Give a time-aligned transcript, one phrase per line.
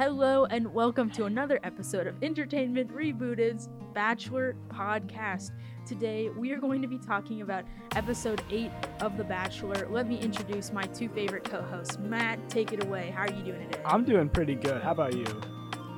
[0.00, 5.50] Hello and welcome to another episode of Entertainment Rebooted's Bachelor Podcast.
[5.84, 8.70] Today we are going to be talking about episode 8
[9.02, 9.86] of The Bachelor.
[9.90, 11.98] Let me introduce my two favorite co-hosts.
[11.98, 13.12] Matt, take it away.
[13.14, 13.82] How are you doing today?
[13.84, 14.80] I'm doing pretty good.
[14.80, 15.26] How about you?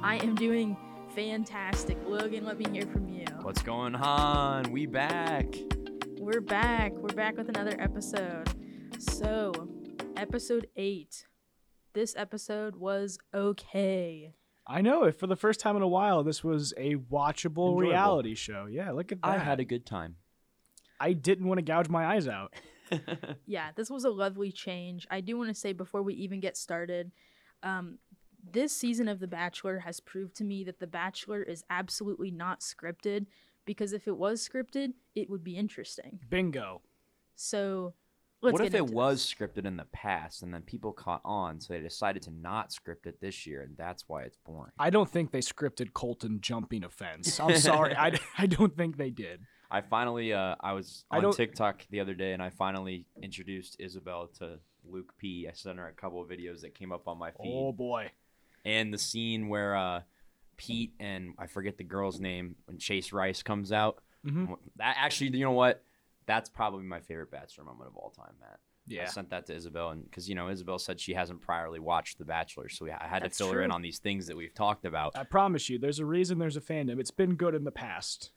[0.02, 0.76] I am doing
[1.14, 1.96] fantastic.
[2.04, 3.26] Logan, let me hear from you.
[3.42, 4.64] What's going on?
[4.72, 5.46] We back.
[6.18, 6.90] We're back.
[6.94, 8.48] We're back with another episode.
[8.98, 9.52] So,
[10.16, 11.24] episode 8.
[11.94, 14.32] This episode was okay.
[14.66, 16.22] I know it for the first time in a while.
[16.22, 17.80] This was a watchable Enjoyable.
[17.80, 18.66] reality show.
[18.70, 19.28] Yeah, look at that.
[19.28, 20.16] I had a good time.
[21.00, 22.54] I didn't want to gouge my eyes out.
[23.46, 25.06] yeah, this was a lovely change.
[25.10, 27.10] I do want to say before we even get started,
[27.62, 27.98] um,
[28.50, 32.60] this season of The Bachelor has proved to me that The Bachelor is absolutely not
[32.60, 33.26] scripted
[33.64, 36.20] because if it was scripted, it would be interesting.
[36.28, 36.82] Bingo.
[37.34, 37.94] So
[38.42, 39.34] let's what if it was this.
[39.34, 43.06] scripted in the past and then people caught on, so they decided to not script
[43.06, 44.72] it this year, and that's why it's boring?
[44.78, 47.38] I don't think they scripted Colton jumping a fence.
[47.40, 47.94] I'm sorry.
[47.96, 49.40] I, I don't think they did.
[49.70, 53.76] I finally, uh, I was on don't- TikTok the other day, and I finally introduced
[53.78, 55.46] Isabelle to Luke P.
[55.48, 58.10] I sent her a couple of videos that came up on my feed, Oh boy.
[58.64, 60.00] and the scene where uh,
[60.56, 64.02] Pete and I forget the girl's name when Chase Rice comes out.
[64.26, 64.56] Mhm.
[64.76, 65.82] That actually, you know what?
[66.26, 68.58] That's probably my favorite Bachelor moment of all time, Matt.
[68.86, 69.02] Yeah.
[69.02, 72.18] I sent that to Isabelle, and because you know Isabelle said she hasn't priorly watched
[72.18, 74.36] The Bachelor, so we, I had That's to fill her in on these things that
[74.36, 75.16] we've talked about.
[75.16, 76.98] I promise you, there's a reason there's a fandom.
[76.98, 78.32] It's been good in the past.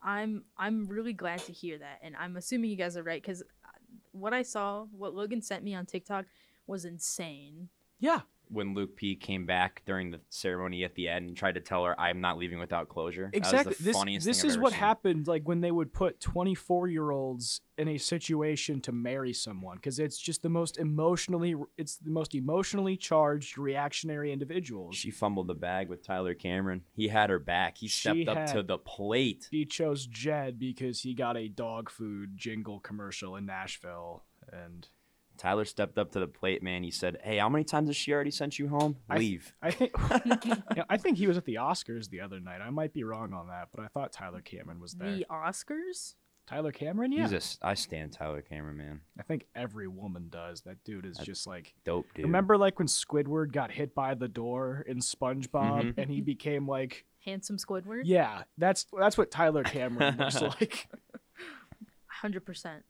[0.00, 3.42] I'm I'm really glad to hear that, and I'm assuming you guys are right because
[3.42, 3.68] uh,
[4.12, 6.26] what I saw, what Logan sent me on TikTok,
[6.68, 7.68] was insane.
[7.98, 8.20] Yeah.
[8.48, 11.84] When Luke P came back during the ceremony at the end and tried to tell
[11.84, 13.58] her, "I'm not leaving without closure." Exactly.
[13.58, 14.80] That was the this this is what seen.
[14.80, 19.76] happened like when they would put 24 year olds in a situation to marry someone
[19.76, 24.94] because it's just the most emotionally it's the most emotionally charged reactionary individuals.
[24.94, 26.82] She fumbled the bag with Tyler Cameron.
[26.92, 27.78] He had her back.
[27.78, 29.48] He stepped She up to the plate.
[29.50, 34.22] he chose Jed because he got a dog food jingle commercial in Nashville
[34.52, 34.88] and
[35.36, 36.82] Tyler stepped up to the plate, man.
[36.82, 38.96] He said, "Hey, how many times has she already sent you home?
[39.10, 39.92] I- Leave." I think
[40.76, 42.60] yeah, I think he was at the Oscars the other night.
[42.60, 45.10] I might be wrong on that, but I thought Tyler Cameron was there.
[45.14, 46.14] The Oscars.
[46.46, 47.22] Tyler Cameron, yeah.
[47.22, 49.00] He's a s- I stand Tyler Cameron, man.
[49.18, 50.60] I think every woman does.
[50.60, 52.26] That dude is I- just like Dope dude.
[52.26, 55.48] Remember like when Squidward got hit by the door in SpongeBob
[55.94, 55.94] Mhm.
[55.96, 58.02] and he became like Handsome Squidward.
[58.04, 60.86] yeah, that's that's what Tyler Cameron looks like.
[62.08, 62.84] Hundred percent.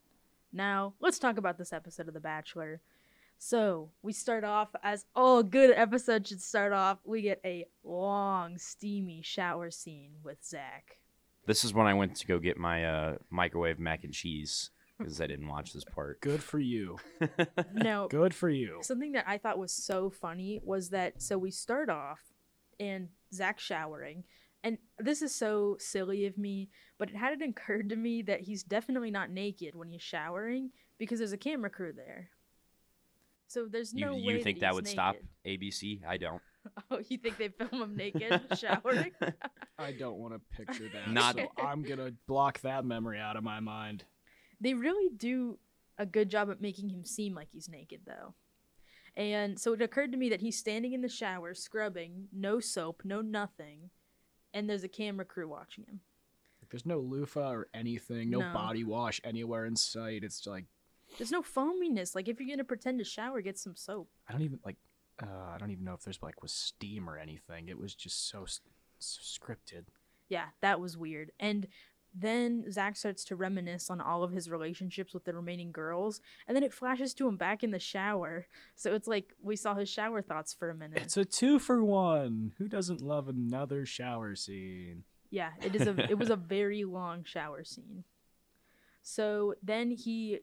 [0.54, 2.80] Now let's talk about this episode of The Bachelor.
[3.38, 6.98] So we start off as all good episodes should start off.
[7.04, 10.98] We get a long, steamy shower scene with Zach.
[11.44, 15.20] This is when I went to go get my uh, microwave mac and cheese because
[15.20, 16.20] I didn't watch this part.
[16.20, 16.98] Good for you.
[17.74, 18.06] no.
[18.08, 18.78] Good for you.
[18.82, 22.20] something that I thought was so funny was that so we start off
[22.78, 24.22] and Zach showering.
[24.64, 28.62] And this is so silly of me, but it hadn't occurred to me that he's
[28.64, 32.30] definitely not naked when he's showering because there's a camera crew there.
[33.46, 35.16] So there's You, no you way think that, that he's would stop.
[35.46, 36.00] ABC?
[36.04, 36.42] I don't.
[36.90, 39.12] Oh, you think they film him naked showering?
[39.78, 41.10] I don't want to picture that.
[41.12, 44.04] Not- so I'm gonna block that memory out of my mind.
[44.62, 45.58] They really do
[45.98, 48.32] a good job at making him seem like he's naked, though.
[49.14, 53.02] And so it occurred to me that he's standing in the shower, scrubbing, no soap,
[53.04, 53.90] no nothing,
[54.54, 56.00] and there's a camera crew watching him.
[56.62, 58.52] Like, there's no loofah or anything, no, No.
[58.54, 60.24] body wash anywhere in sight.
[60.24, 60.64] It's like
[61.18, 62.14] There's no foaminess.
[62.14, 64.08] Like if you're gonna pretend to shower, get some soap.
[64.28, 64.76] I don't even like
[65.22, 67.68] uh, I don't even know if there's like was steam or anything.
[67.68, 69.84] It was just so, so scripted.
[70.28, 71.30] Yeah, that was weird.
[71.38, 71.68] And
[72.14, 76.54] then Zach starts to reminisce on all of his relationships with the remaining girls, and
[76.54, 78.46] then it flashes to him back in the shower.
[78.76, 81.02] So it's like we saw his shower thoughts for a minute.
[81.02, 82.52] It's a two for one.
[82.58, 85.02] Who doesn't love another shower scene?
[85.30, 88.04] Yeah, it is a it was a very long shower scene.
[89.02, 90.40] So then he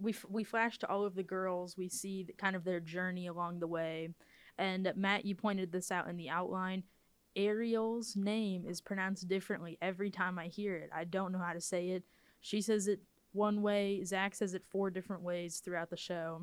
[0.00, 1.76] we f- we flash to all of the girls.
[1.76, 4.10] We see the, kind of their journey along the way.
[4.58, 6.82] And Matt, you pointed this out in the outline.
[7.38, 10.90] Ariel's name is pronounced differently every time I hear it.
[10.94, 12.02] I don't know how to say it.
[12.40, 13.00] She says it
[13.32, 16.42] one way, Zach says it four different ways throughout the show.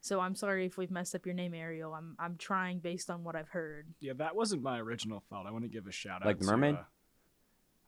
[0.00, 1.92] So I'm sorry if we've messed up your name, Ariel.
[1.92, 3.88] I'm I'm trying based on what I've heard.
[4.00, 5.46] Yeah, that wasn't my original thought.
[5.46, 6.26] I want to give a shout out.
[6.26, 6.74] Like the to, mermaid?
[6.76, 6.84] uh,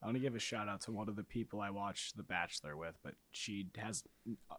[0.03, 2.23] I want to give a shout out to one of the people I watched The
[2.23, 4.05] Bachelor with, but she has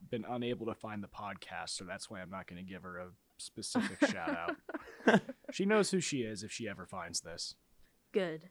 [0.09, 2.97] been unable to find the podcast, so that's why I'm not going to give her
[2.97, 3.07] a
[3.39, 4.55] specific shout out.
[5.51, 7.55] She knows who she is if she ever finds this.
[8.11, 8.49] Good.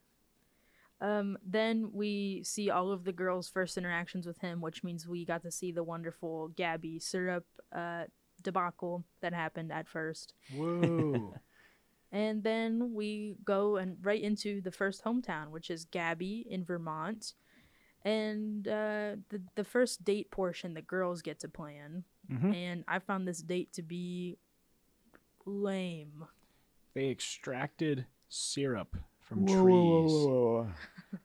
[1.00, 5.24] Um, then we see all of the girls' first interactions with him, which means we
[5.24, 8.04] got to see the wonderful Gabby syrup uh,
[8.42, 10.34] debacle that happened at first.
[10.54, 11.34] Woo.
[12.10, 17.34] And then we go and right into the first hometown, which is Gabby in Vermont.
[18.02, 22.04] And uh, the the first date portion the girls get to plan.
[22.32, 22.54] Mhm.
[22.54, 24.38] And I found this date to be
[25.48, 26.24] lame.
[26.94, 30.68] They extracted syrup from trees.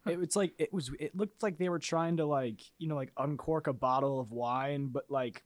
[0.08, 0.92] It was like it was.
[0.98, 4.32] It looked like they were trying to like you know like uncork a bottle of
[4.32, 5.44] wine, but like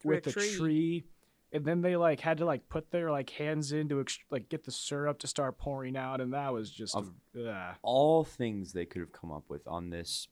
[0.00, 0.56] Through with a tree.
[0.56, 1.04] tree.
[1.52, 4.48] And then they like had to like put their like hands in to ex- like
[4.48, 8.72] get the syrup to start pouring out, and that was just Of- uh, All things
[8.72, 10.26] they could have come up with on this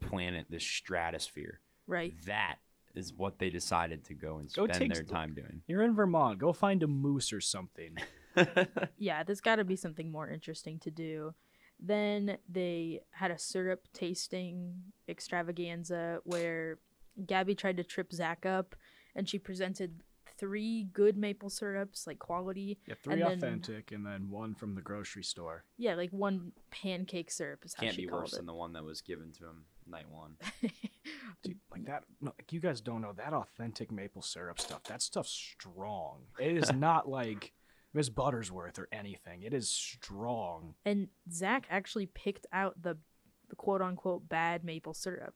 [0.00, 1.60] planet, this stratosphere.
[1.86, 2.14] Right.
[2.26, 2.56] That
[2.98, 5.62] is what they decided to go and Go spend take their time doing.
[5.66, 6.38] You're in Vermont.
[6.38, 7.96] Go find a moose or something.
[8.98, 11.34] Yeah, there's got to be something more interesting to do.
[11.80, 14.74] Then they had a syrup tasting
[15.08, 16.78] extravaganza where
[17.26, 18.74] Gabby tried to trip Zach up
[19.14, 20.02] and she presented
[20.38, 22.78] three good maple syrups, like quality.
[22.86, 25.64] Yeah, three And then- authentic, and then one from the grocery store.
[25.76, 28.36] Yeah, like one pancake syrup is how Can't she be called worse it.
[28.36, 30.36] than the one that was given to him night one.
[31.42, 32.04] Dude, like that.
[32.20, 34.82] No, like you guys don't know that authentic maple syrup stuff.
[34.84, 36.22] That stuff's strong.
[36.38, 37.52] It is not like
[37.94, 39.42] Miss Buttersworth or anything.
[39.42, 40.74] It is strong.
[40.84, 42.96] and Zach actually picked out the,
[43.48, 45.34] the quote unquote bad maple syrup.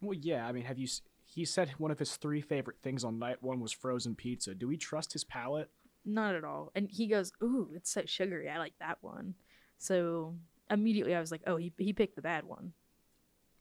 [0.00, 0.46] Well, yeah.
[0.46, 0.88] I mean, have you?
[1.24, 4.54] He said one of his three favorite things on night one was frozen pizza.
[4.54, 5.70] Do we trust his palate?
[6.04, 6.72] Not at all.
[6.74, 8.48] And he goes, "Ooh, it's so sugary.
[8.48, 9.34] I like that one."
[9.78, 10.34] So
[10.70, 12.72] immediately I was like, "Oh, he he picked the bad one."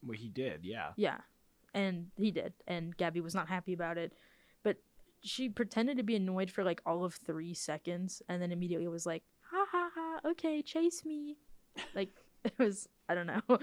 [0.06, 0.62] Well, he did.
[0.64, 0.92] Yeah.
[0.96, 1.18] Yeah,
[1.74, 2.54] and he did.
[2.68, 4.14] And Gabby was not happy about it,
[4.64, 4.78] but
[5.22, 9.06] she pretended to be annoyed for like all of three seconds, and then immediately was
[9.06, 10.20] like, "Ha ha ha!
[10.32, 11.38] Okay, chase me."
[11.94, 12.10] Like
[12.44, 13.42] it was, I don't know.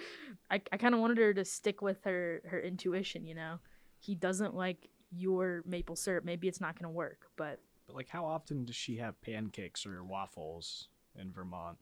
[0.51, 3.25] I I kind of wanted her to stick with her her intuition.
[3.27, 3.59] You know,
[3.99, 6.25] he doesn't like your maple syrup.
[6.25, 10.05] Maybe it's not gonna work, but But like, how often does she have pancakes or
[10.05, 11.79] waffles in Vermont?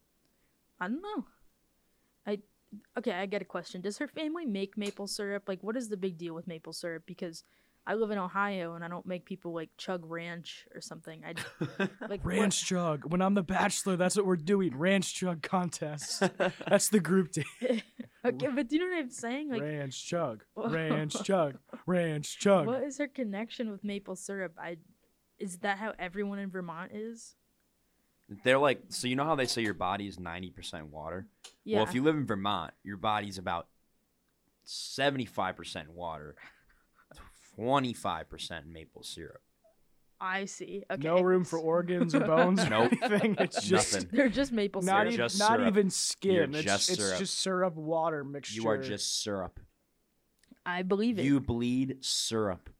[0.81, 1.25] I don't know.
[2.27, 2.39] I
[2.99, 3.81] okay, I get a question.
[3.81, 5.45] Does her family make maple syrup?
[5.47, 7.05] Like what is the big deal with maple syrup?
[7.07, 7.45] Because
[7.87, 11.23] I live in Ohio and I don't make people like chug ranch or something.
[11.25, 11.35] I
[12.09, 13.05] like what- Ranch chug.
[13.11, 14.77] When I'm the bachelor, that's what we're doing.
[14.77, 16.23] Ranch chug contest.
[16.69, 17.45] that's the group day.
[18.25, 19.51] okay, but do you know what I'm saying?
[19.51, 20.45] Like ranch chug.
[20.57, 21.59] Ranch chug.
[21.87, 22.67] Ranch chug.
[22.67, 24.53] what is her connection with maple syrup?
[24.59, 24.79] I
[25.39, 27.35] is that how everyone in Vermont is?
[28.43, 31.27] They're like, so you know how they say your body is 90% water?
[31.65, 31.79] Yeah.
[31.79, 33.67] Well, if you live in Vermont, your body's about
[34.67, 36.35] 75% water,
[37.59, 39.41] 25% maple syrup.
[40.21, 40.85] I see.
[40.91, 41.03] Okay.
[41.07, 42.93] No room for organs or bones or Nope.
[43.03, 43.37] anything.
[43.39, 44.09] It's just Nothing.
[44.13, 45.07] They're just maple not, syrup.
[45.13, 45.69] even, just not syrup.
[45.69, 46.33] even skin.
[46.33, 47.19] You're it's just it's syrup.
[47.19, 48.55] just syrup water mixture.
[48.61, 49.61] You are just syrup.
[50.65, 51.25] I believe it.
[51.25, 52.71] You bleed syrup.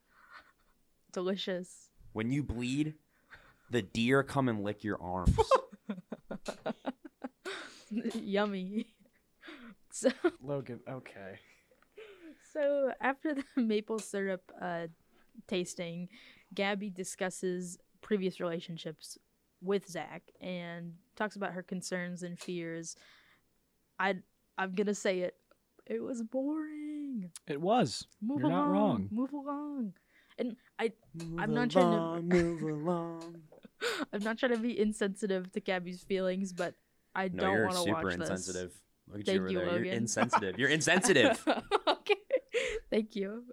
[1.13, 1.91] Delicious.
[2.13, 2.95] When you bleed,
[3.75, 5.37] the deer come and lick your arms.
[8.15, 8.87] Yummy.
[9.97, 10.11] So
[10.43, 10.81] Logan.
[10.91, 11.39] Okay.
[12.53, 14.89] So after the maple syrup uh,
[15.47, 16.09] tasting,
[16.53, 19.17] Gabby discusses previous relationships
[19.63, 22.97] with Zach and talks about her concerns and fears.
[24.01, 24.17] I
[24.59, 25.37] I'm gonna say it.
[25.87, 27.31] It was boring.
[27.47, 28.05] It was.
[28.21, 28.65] Move You're along.
[28.67, 29.09] not wrong.
[29.13, 29.93] Move along.
[30.41, 33.43] And I Move I'm not trying to- move along.
[34.13, 36.75] I'm not trying to be insensitive to Gabby's feelings, but
[37.15, 38.31] I No, don't want to super watch this.
[38.31, 38.73] insensitive.
[39.09, 39.67] Look at Thank you over you, there.
[39.67, 39.85] Logan.
[39.85, 40.59] You're insensitive.
[40.59, 41.47] You're insensitive.
[41.89, 42.15] okay.
[42.91, 43.45] Thank you.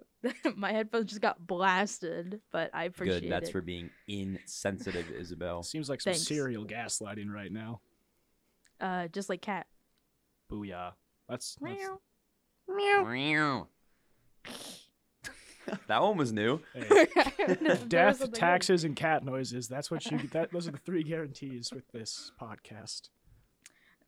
[0.56, 3.20] My headphones just got blasted, but I appreciate it.
[3.22, 3.32] Good.
[3.32, 3.52] That's it.
[3.52, 5.62] for being insensitive, Isabelle.
[5.62, 6.26] Seems like some Thanks.
[6.28, 7.80] serial gaslighting right now.
[8.80, 9.66] uh, just like cat.
[10.50, 10.92] Booyah.
[11.28, 11.78] That's, that's
[12.68, 13.04] Meow.
[13.04, 13.68] Meow.
[15.86, 16.60] that one was new.
[16.74, 17.06] hey,
[17.38, 19.68] There was death, taxes, and cat noises.
[19.68, 20.18] That's what you.
[20.32, 23.08] That those are the three guarantees with this podcast.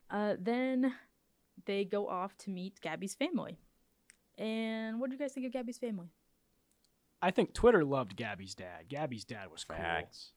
[0.09, 0.93] Uh, then
[1.65, 3.57] they go off to meet Gabby's family.
[4.37, 6.07] And what do you guys think of Gabby's family?
[7.21, 8.89] I think Twitter loved Gabby's dad.
[8.89, 9.77] Gabby's dad was cool.
[9.77, 10.31] Facts.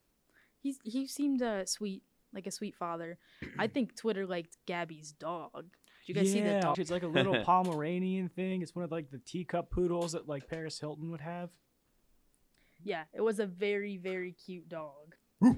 [0.61, 3.19] He's he seemed uh, sweet, like a sweet father.
[3.59, 5.67] I think Twitter liked Gabby's dog.
[6.09, 6.79] Did you guys see the Yeah, dog?
[6.79, 8.63] It's like a little Pomeranian thing.
[8.63, 11.51] It's one of like the teacup poodles that like Paris Hilton would have.
[12.83, 15.15] Yeah, it was a very very cute dog.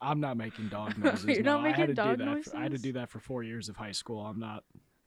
[0.00, 1.24] I'm not making dog noises.
[1.24, 1.56] You're no.
[1.60, 2.44] not I had making to dog do that.
[2.44, 4.20] For, I had to do that for four years of high school.
[4.24, 4.62] I'm not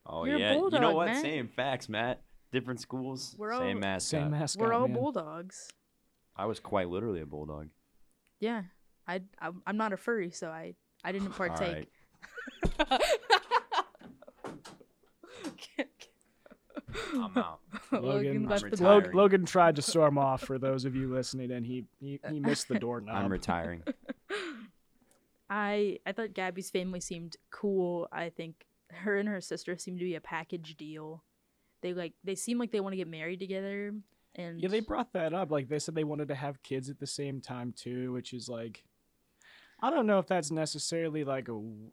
[0.06, 0.54] Oh You're a yeah.
[0.56, 1.08] you know what?
[1.08, 1.22] Matt.
[1.22, 2.22] Same facts, Matt.
[2.52, 3.36] Different schools.
[3.38, 4.22] We're all- same mascot.
[4.22, 4.62] same mascot.
[4.66, 4.98] We're all man.
[4.98, 5.70] bulldogs.
[6.36, 7.70] I was quite literally a bulldog.
[8.40, 8.64] Yeah,
[9.08, 11.90] I I'm, I'm not a furry, so I I didn't All partake.
[12.80, 13.02] right.
[17.14, 17.38] I'm
[17.94, 18.04] out.
[18.04, 19.04] Logan, left I'm the retiring.
[19.06, 22.40] Log- Logan tried to storm off for those of you listening, and he he, he
[22.40, 23.16] missed the doorknob.
[23.16, 23.84] I'm retiring.
[25.50, 28.08] I I thought Gabby's family seemed cool.
[28.12, 31.24] I think her and her sister seem to be a package deal.
[31.82, 33.94] They like they seem like they want to get married together.
[34.36, 35.50] And Yeah, they brought that up.
[35.52, 38.48] Like they said they wanted to have kids at the same time too, which is
[38.48, 38.84] like
[39.82, 41.92] I don't know if that's necessarily like a w-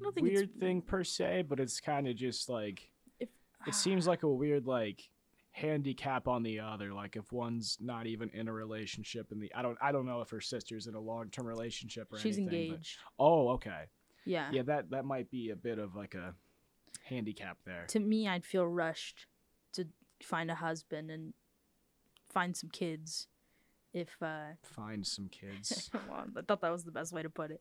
[0.00, 2.88] don't think it's- weird thing per se, but it's kind of just like If-
[3.66, 5.08] it seems like a weird like
[5.52, 9.62] handicap on the other like if one's not even in a relationship and the I
[9.62, 12.70] don't I don't know if her sister's in a long-term relationship or she's anything.
[12.70, 12.98] but- engaged.
[13.18, 13.84] oh, okay.
[14.24, 14.48] Yeah.
[14.50, 16.34] Yeah, that that might be a bit of like a
[17.04, 17.84] handicap there.
[17.88, 19.26] To me, I'd feel rushed
[19.74, 19.86] to
[20.22, 21.34] find a husband and
[22.30, 23.28] find some kids.
[23.92, 25.88] If uh, Find some kids.
[26.08, 27.60] well, I thought that was the best way to put it.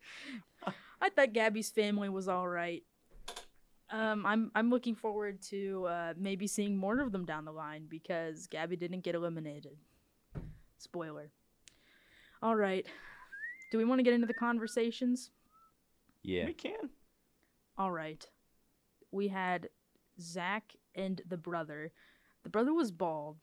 [0.99, 2.81] I thought Gabby's family was all right.
[3.93, 7.85] Um, I'm I'm looking forward to uh, maybe seeing more of them down the line
[7.87, 9.77] because Gabby didn't get eliminated.
[10.79, 11.29] Spoiler.
[12.41, 12.85] All right.
[13.71, 15.29] Do we want to get into the conversations?
[16.23, 16.47] Yeah.
[16.47, 16.89] We can.
[17.77, 18.27] All right.
[19.11, 19.69] We had
[20.19, 21.91] Zach and the brother.
[22.43, 23.37] The brother was bald,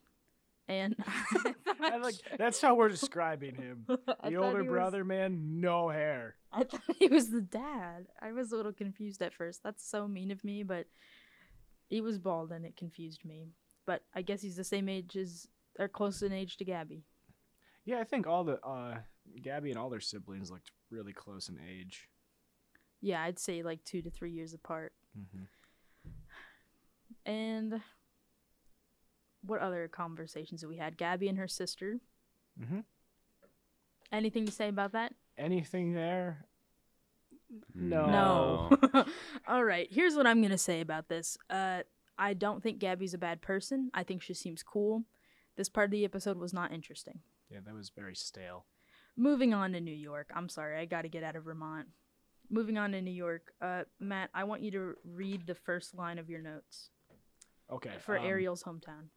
[0.70, 0.94] and
[1.80, 3.86] I like that's how we're describing him.
[3.88, 6.36] The older he was- brother, man, no hair.
[6.52, 8.06] I thought he was the dad.
[8.20, 9.62] I was a little confused at first.
[9.62, 10.86] That's so mean of me, but
[11.88, 13.48] he was bald and it confused me.
[13.86, 15.48] But I guess he's the same age as,
[15.78, 17.04] or close in age to Gabby.
[17.84, 18.98] Yeah, I think all the uh
[19.42, 22.08] Gabby and all their siblings looked really close in age.
[23.00, 24.92] Yeah, I'd say like two to three years apart.
[25.18, 25.44] Mm-hmm.
[27.26, 27.80] And
[29.44, 30.96] what other conversations that we had?
[30.96, 31.98] Gabby and her sister.
[32.60, 32.80] Mm-hmm.
[34.12, 35.14] Anything to say about that?
[35.38, 36.46] Anything there?
[37.74, 38.68] No.
[38.92, 39.04] No.
[39.48, 39.88] All right.
[39.90, 41.36] Here's what I'm gonna say about this.
[41.48, 41.82] Uh,
[42.18, 43.90] I don't think Gabby's a bad person.
[43.94, 45.04] I think she seems cool.
[45.56, 47.20] This part of the episode was not interesting.
[47.50, 48.66] Yeah, that was very stale.
[49.16, 50.30] Moving on to New York.
[50.34, 51.88] I'm sorry, I got to get out of Vermont.
[52.48, 53.52] Moving on to New York.
[53.60, 56.90] Uh, Matt, I want you to read the first line of your notes
[57.70, 57.90] Okay.
[58.04, 59.08] for um, Ariel's hometown.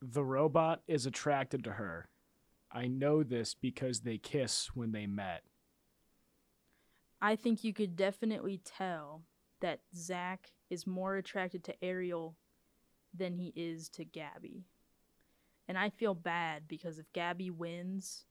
[0.00, 2.08] The robot is attracted to her.
[2.70, 5.42] I know this because they kiss when they met.
[7.20, 9.22] I think you could definitely tell
[9.60, 12.36] that Zach is more attracted to Ariel
[13.12, 14.66] than he is to Gabby.
[15.66, 18.24] And I feel bad because if Gabby wins,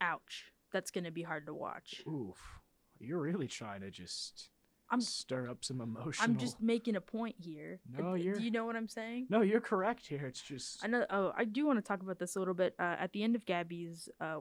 [0.00, 2.02] ouch, that's going to be hard to watch.
[2.06, 2.60] Oof.
[2.98, 4.48] You're really trying to just
[4.90, 6.22] I'm- stir up some emotion.
[6.22, 7.80] I'm just making a point here.
[7.88, 9.26] No, Uh, you're- Do you know what I'm saying?
[9.28, 10.26] No, you're correct here.
[10.26, 11.06] It's just I know.
[11.10, 12.74] Oh, I do want to talk about this a little bit.
[12.78, 14.40] Uh, at the end of Gabby's uh,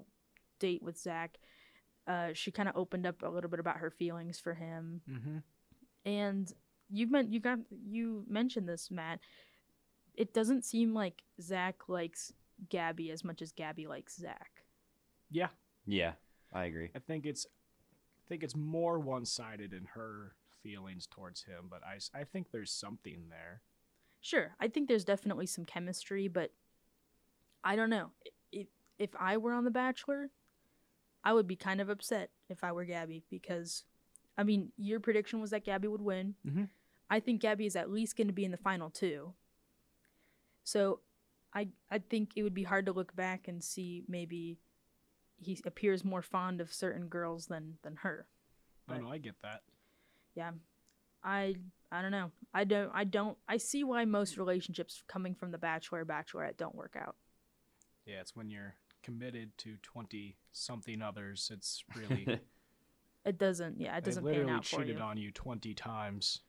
[0.60, 1.40] date with Zach,
[2.08, 5.38] uh, she kind of opened up a little bit about her feelings for him, mm-hmm.
[6.06, 6.54] and
[6.90, 9.20] you've meant you got you mentioned this, Matt.
[10.14, 12.32] It doesn't seem like Zach likes
[12.70, 14.64] Gabby as much as Gabby likes Zach.
[15.32, 15.50] Yeah,
[15.86, 16.14] Yeah,
[16.54, 16.92] I agree.
[16.96, 17.50] I think it's I
[18.28, 23.26] think it's more one-sided in her feelings towards him, but I, I think there's something
[23.30, 23.62] there.
[24.22, 26.52] Sure, I think there's definitely some chemistry, but
[27.64, 28.12] I don't know.
[28.52, 28.68] If
[28.98, 30.30] if I were on The Bachelor,
[31.24, 33.84] I would be kind of upset if I were Gabby because,
[34.38, 36.36] I mean, your prediction was that Gabby would win.
[36.48, 36.70] Mhm.
[37.10, 39.34] I think Gabby is at least going to be in the final two.
[40.64, 41.02] So,
[41.54, 44.58] I I think it would be hard to look back and see maybe
[45.46, 48.28] he appears more fond of certain girls than than her.
[48.88, 49.04] No, Right.
[49.04, 49.62] no, I get that.
[50.36, 50.52] Yeah.
[51.24, 51.56] I
[51.92, 52.32] I don't know.
[52.54, 56.58] I don't I don't I see why most relationships coming from the bachelor or bachelorette
[56.58, 57.16] don't work out.
[58.06, 62.40] Yeah, it's when you're committed to 20 something others, it's really
[63.26, 65.04] It doesn't yeah, it doesn't pan literally out for cheated you.
[65.04, 66.42] on you 20 times.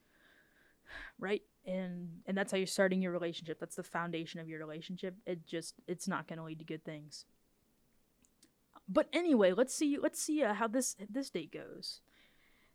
[1.18, 1.42] Right?
[1.64, 3.58] And and that's how you're starting your relationship.
[3.58, 5.14] That's the foundation of your relationship.
[5.26, 7.24] It just it's not going to lead to good things.
[8.88, 12.00] But anyway, let's see let's see uh, how this this date goes.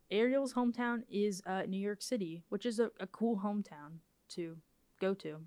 [0.09, 3.99] Ariel's hometown is uh, New York City, which is a, a cool hometown
[4.29, 4.57] to
[4.99, 5.37] go to.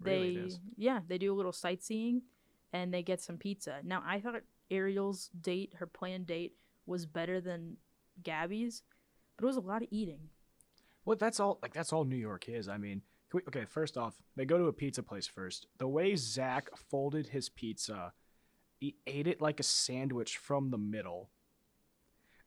[0.00, 0.60] They Really is.
[0.76, 2.22] yeah, they do a little sightseeing
[2.72, 3.80] and they get some pizza.
[3.84, 6.54] Now I thought Ariel's date, her planned date,
[6.86, 7.76] was better than
[8.22, 8.82] Gabby's,
[9.36, 10.30] but it was a lot of eating.
[11.04, 11.58] Well, that's all.
[11.62, 12.68] Like that's all New York is.
[12.68, 13.64] I mean, can we, okay.
[13.66, 15.66] First off, they go to a pizza place first.
[15.78, 18.12] The way Zach folded his pizza,
[18.78, 21.30] he ate it like a sandwich from the middle.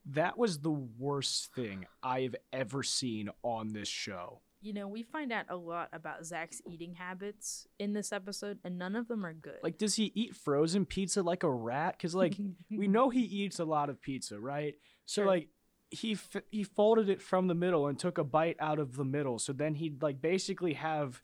[0.05, 4.41] That was the worst thing I've ever seen on this show.
[4.61, 8.77] You know, we find out a lot about Zach's eating habits in this episode, and
[8.77, 9.59] none of them are good.
[9.63, 11.95] Like, does he eat frozen pizza like a rat?
[11.97, 12.35] Because like
[12.71, 14.75] we know he eats a lot of pizza, right?
[15.05, 15.27] So Sure.
[15.27, 15.47] like
[15.91, 19.05] he f- he folded it from the middle and took a bite out of the
[19.05, 19.39] middle.
[19.39, 21.23] So then he'd like basically have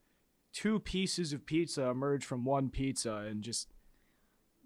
[0.54, 3.68] two pieces of pizza emerge from one pizza and just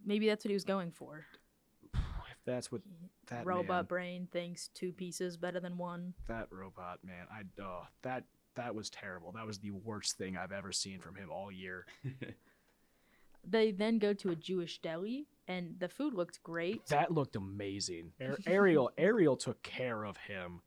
[0.06, 1.26] maybe that's what he was going for.
[1.94, 2.82] if that's what
[3.28, 6.14] That robot man, brain thinks two pieces better than one.
[6.28, 8.24] that robot man, I uh, that
[8.56, 9.32] that was terrible.
[9.32, 11.86] That was the worst thing I've ever seen from him all year.
[13.48, 16.86] They then go to a Jewish deli, and the food looked great.
[16.88, 18.12] That looked amazing.
[18.22, 20.62] Ar- Ariel Ariel took care of him.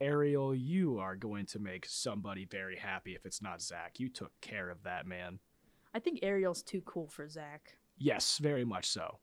[0.00, 3.98] Ariel, you are going to make somebody very happy if it's not Zach.
[3.98, 5.38] You took care of that man.
[5.94, 7.78] I think Ariel's too cool for Zach.
[7.98, 9.18] Yes, very much so.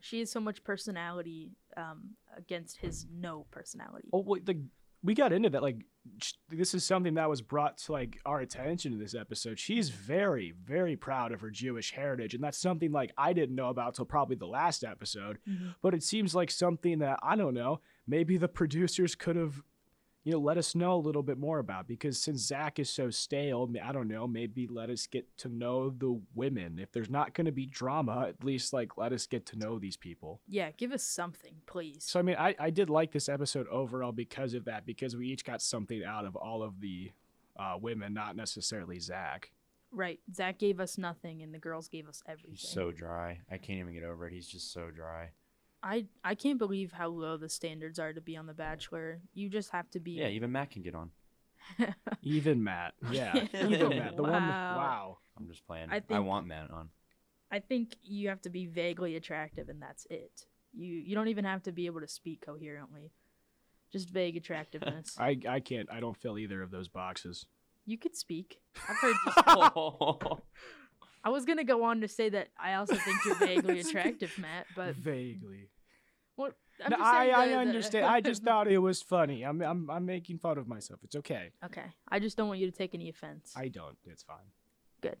[0.00, 4.08] She has so much personality um, against his no personality.
[4.12, 4.62] Oh, wait, the
[5.02, 5.62] we got into that.
[5.62, 5.84] Like,
[6.48, 9.58] this is something that was brought to like our attention in this episode.
[9.58, 13.68] She's very, very proud of her Jewish heritage, and that's something like I didn't know
[13.68, 15.38] about till probably the last episode.
[15.48, 15.74] Mhm.
[15.82, 17.80] But it seems like something that I don't know.
[18.06, 19.62] Maybe the producers could have,
[20.26, 23.10] you know, let us know a little bit more about because since Zach is so
[23.10, 24.26] stale, I don't know.
[24.26, 26.80] Maybe let us get to know the women.
[26.80, 29.78] If there's not going to be drama, at least like let us get to know
[29.78, 30.40] these people.
[30.48, 32.02] Yeah, give us something, please.
[32.02, 35.28] So I mean, I, I did like this episode overall because of that, because we
[35.28, 37.12] each got something out of all of the
[37.56, 39.52] uh, women, not necessarily Zach.
[39.92, 40.18] right.
[40.34, 42.50] Zach gave us nothing, and the girls gave us everything.
[42.50, 43.38] He's so dry.
[43.48, 44.32] I can't even get over it.
[44.32, 45.30] He's just so dry.
[45.86, 49.20] I I can't believe how low the standards are to be on The Bachelor.
[49.34, 50.12] You just have to be.
[50.12, 51.10] Yeah, even Matt can get on.
[52.22, 54.32] Even Matt, yeah, even Matt, the one.
[54.32, 54.76] Wow.
[54.76, 55.88] Wow, I'm just playing.
[55.90, 56.90] I think, I, want Matt on.
[57.50, 60.46] I think you have to be vaguely attractive, and that's it.
[60.72, 63.10] You you don't even have to be able to speak coherently.
[63.92, 65.16] Just vague attractiveness.
[65.18, 65.88] I I can't.
[65.90, 67.46] I don't fill either of those boxes.
[67.84, 68.60] you could speak.
[68.88, 69.16] I've heard.
[69.26, 70.38] You
[71.24, 74.66] I was gonna go on to say that I also think you're vaguely attractive, Matt.
[74.76, 75.68] But Vaguely.
[76.36, 76.54] What?
[76.84, 78.06] I'm No, I I the- the- understand.
[78.16, 79.42] I just thought it was funny.
[79.44, 81.00] I'm I'm I'm making fun of myself.
[81.02, 81.50] It's okay.
[81.64, 81.86] okay.
[82.08, 83.52] I just don't want you to take any offense.
[83.56, 83.96] I don't.
[84.06, 84.50] It's fine.
[85.00, 85.16] Good.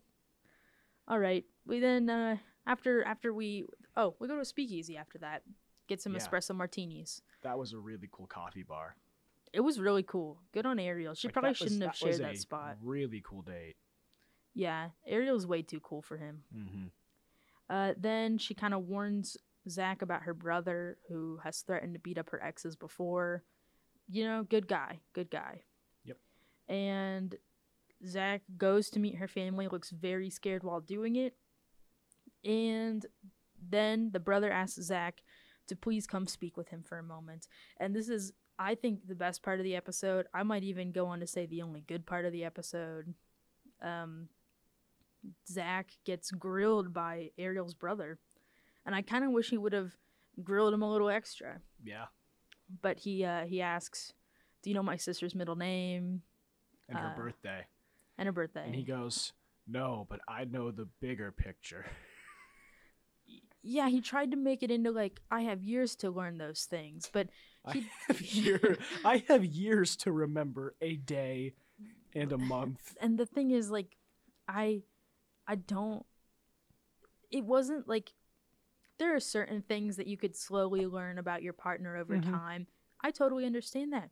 [1.08, 1.44] All right.
[1.66, 3.64] We then uh after after we
[3.96, 5.42] oh we go to a speakeasy after that.
[5.88, 6.20] Get some Yeah.
[6.20, 7.22] espresso martinis.
[7.42, 8.96] That was a really cool coffee bar.
[9.52, 10.42] It was really cool.
[10.52, 11.14] Good on Ariel.
[11.14, 12.76] She Like, probably was- shouldn't have that shared that spot.
[12.82, 13.76] Really cool date.
[14.52, 16.42] Yeah, Ariel's way too cool for him.
[16.54, 16.86] Mm-hmm.
[17.68, 19.36] Uh, then she kind of warns
[19.68, 23.42] Zach about her brother, who has threatened to beat up her exes before.
[24.08, 25.62] You know, good guy, good guy.
[26.04, 26.18] Yep.
[26.68, 27.34] And
[28.06, 31.34] Zach goes to meet her family, looks very scared while doing it.
[32.44, 33.04] And
[33.68, 35.22] then the brother asks Zach
[35.66, 37.48] to please come speak with him for a moment.
[37.78, 40.26] And this is, I think, the best part of the episode.
[40.32, 43.14] I might even go on to say the only good part of the episode.
[43.82, 44.28] Um,
[45.48, 48.18] Zach gets grilled by Ariel's brother.
[48.86, 49.92] And I kind of wish he would have
[50.42, 51.60] grilled him a little extra.
[51.84, 52.06] Yeah.
[52.82, 54.12] But he uh, he asks,
[54.62, 56.22] "Do you know my sister's middle name
[56.88, 57.66] And her Uh, birthday.
[58.16, 59.32] and her birthday?" And he goes,
[59.66, 61.84] "No, but I know the bigger picture."
[63.62, 67.10] yeah, he tried to make it into like I have years to learn those things,
[67.12, 67.28] but
[67.64, 71.54] I have, year, I have years to remember a day
[72.14, 72.96] and a month.
[73.00, 73.96] and the thing is like
[74.48, 74.82] I
[75.48, 76.06] I don't
[77.30, 78.12] it wasn't like
[78.98, 82.30] there are certain things that you could slowly learn about your partner over Mhm.
[82.30, 82.66] time.
[83.00, 84.10] I totally understand that.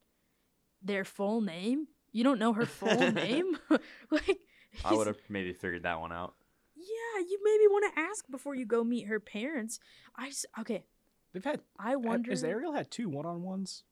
[0.83, 1.89] Their full name?
[2.13, 3.59] You don't know her full name?
[4.11, 4.39] like
[4.85, 6.35] I would have maybe figured that one out.
[6.77, 9.79] Yeah, you maybe want to ask before you go meet her parents.
[10.17, 10.85] I okay.
[11.33, 11.61] They've had.
[11.79, 12.31] I wonder.
[12.31, 13.85] Has Ariel had two one-on-ones?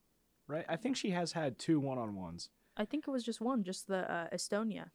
[0.47, 0.65] Right.
[0.69, 2.51] I think she has had two one-on-ones.
[2.77, 4.91] I think it was just one, just the uh, Estonia.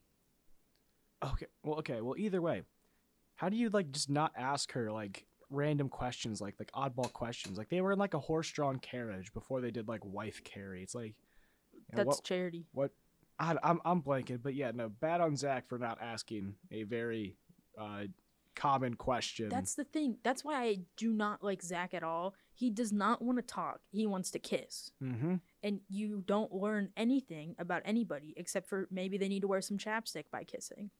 [1.24, 1.46] Okay.
[1.64, 2.00] Well, okay.
[2.00, 2.62] Well, either way,
[3.36, 7.58] how do you like just not ask her like random questions, like like oddball questions?
[7.58, 10.82] Like they were in like a horse-drawn carriage before they did like wife carry.
[10.82, 11.14] It's like
[11.72, 12.66] you know, That's what, charity.
[12.72, 12.90] what
[13.38, 17.36] I, I'm I'm blanking, but yeah, no, bad on Zach for not asking a very
[17.78, 18.04] uh,
[18.58, 19.48] common question.
[19.48, 20.16] That's the thing.
[20.24, 22.34] That's why I do not like Zach at all.
[22.54, 23.80] He does not want to talk.
[23.92, 24.90] He wants to kiss.
[25.02, 25.36] mm-hmm.
[25.62, 29.78] And you don't learn anything about anybody except for maybe they need to wear some
[29.78, 30.90] chapstick by kissing.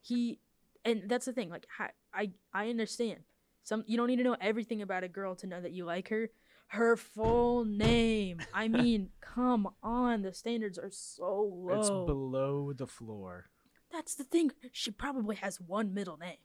[0.00, 0.40] He,
[0.84, 1.50] and that's the thing.
[1.50, 3.20] Like I, I, I understand.
[3.68, 6.08] Some you don't need to know everything about a girl to know that you like
[6.08, 6.30] her.
[6.68, 8.40] Her full name.
[8.54, 10.22] I mean, come on.
[10.22, 11.78] The standards are so low.
[11.78, 13.50] It's below the floor.
[13.92, 14.52] That's the thing.
[14.72, 16.38] She probably has one middle name.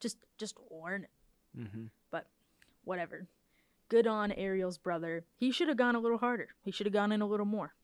[0.00, 1.10] Just, just learn it.
[1.56, 1.84] Mm-hmm.
[2.10, 2.26] But
[2.82, 3.28] whatever.
[3.88, 5.26] Good on Ariel's brother.
[5.36, 6.48] He should have gone a little harder.
[6.64, 7.74] He should have gone in a little more.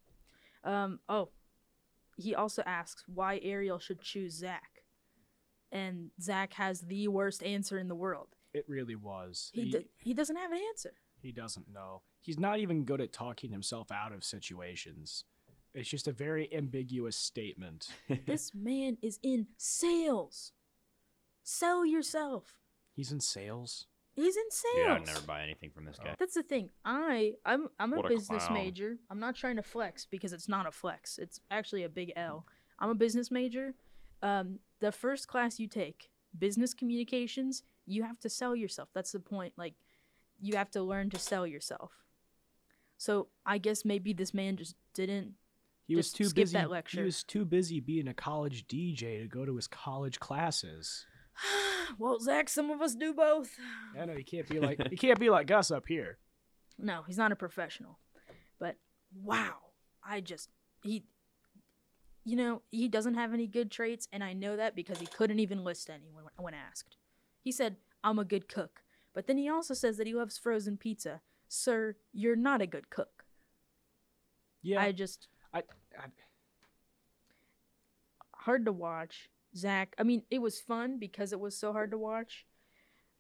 [0.65, 1.29] Um, oh,
[2.17, 4.83] he also asks why Ariel should choose Zach.
[5.71, 8.35] And Zach has the worst answer in the world.
[8.53, 9.51] It really was.
[9.55, 10.93] He, he, do- he doesn't have an answer.
[11.23, 12.03] he doesn't know.
[12.21, 15.25] He's not even good at talking himself out of situations.
[15.75, 17.89] It's just a very ambiguous statement.
[18.27, 20.53] This man is in sales.
[21.43, 22.59] Sell yourself.
[22.95, 23.87] He's in sales.
[24.15, 24.77] He's in sales.
[24.85, 26.15] Yeah, I'd never buy anything from this guy.
[26.19, 26.71] That's the thing.
[26.85, 28.55] I I'm I'm a What a business clown.
[28.59, 28.97] major.
[29.11, 31.19] I'm not trying to flex because it's not a flex.
[31.19, 32.45] It's actually a big L.
[32.79, 33.75] I'm a business major.
[34.23, 38.89] Um, the first class you take, business communications, you have to sell yourself.
[38.95, 39.55] That's the point.
[39.57, 39.75] Like,
[40.41, 41.93] you have to learn to sell yourself.
[42.97, 45.35] So I guess maybe this man just didn't.
[45.87, 46.53] He was too skip busy.
[46.59, 46.99] that lecture.
[46.99, 51.07] He was too busy being a college DJ to go to his college classes.
[51.99, 53.51] well, Zach, some of us do both.
[53.99, 56.19] I know you can't be like you can't be like Gus up here.
[56.83, 57.99] No, he's not a professional.
[58.59, 58.77] But
[59.23, 59.57] wow,
[60.03, 60.49] I just
[60.83, 61.05] he
[62.25, 65.41] you know, he doesn't have any good traits and I know that because he couldn't
[65.41, 66.97] even list any when, when asked.
[67.43, 68.83] He said, "I'm a good cook."
[69.15, 71.21] But then he also says that he loves frozen pizza.
[71.49, 73.25] Sir, you're not a good cook.
[74.63, 75.63] Yeah, I just I,
[75.99, 76.07] I
[78.35, 79.31] hard to watch.
[79.57, 82.47] Zach, I mean, it was fun because it was so hard to watch.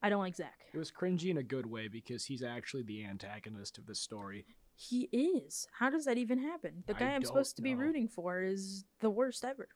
[0.03, 0.59] I don't like Zach.
[0.73, 4.47] it was cringy in a good way because he's actually the antagonist of the story.
[4.75, 5.67] He is.
[5.79, 6.85] How does that even happen?
[6.87, 9.69] The guy I'm supposed to be rooting for is the worst ever.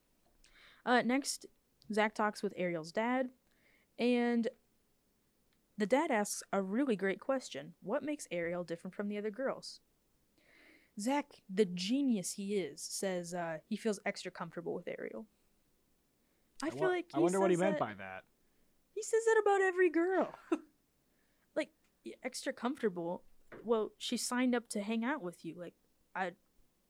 [0.87, 1.45] Uh, next,
[1.93, 3.29] Zach talks with Ariel's dad,
[3.99, 4.49] and
[5.77, 9.81] the dad asks a really great question What makes Ariel different from the other girls?
[11.01, 15.27] Zach, the genius he is, says uh, he feels extra comfortable with Ariel.
[16.63, 18.23] I, feel wa- like I wonder what he meant that- by that.
[18.95, 20.33] he says that about every girl.
[21.57, 21.71] like
[22.23, 23.25] extra comfortable.
[23.65, 25.57] Well, she signed up to hang out with you.
[25.59, 25.75] Like
[26.15, 26.33] I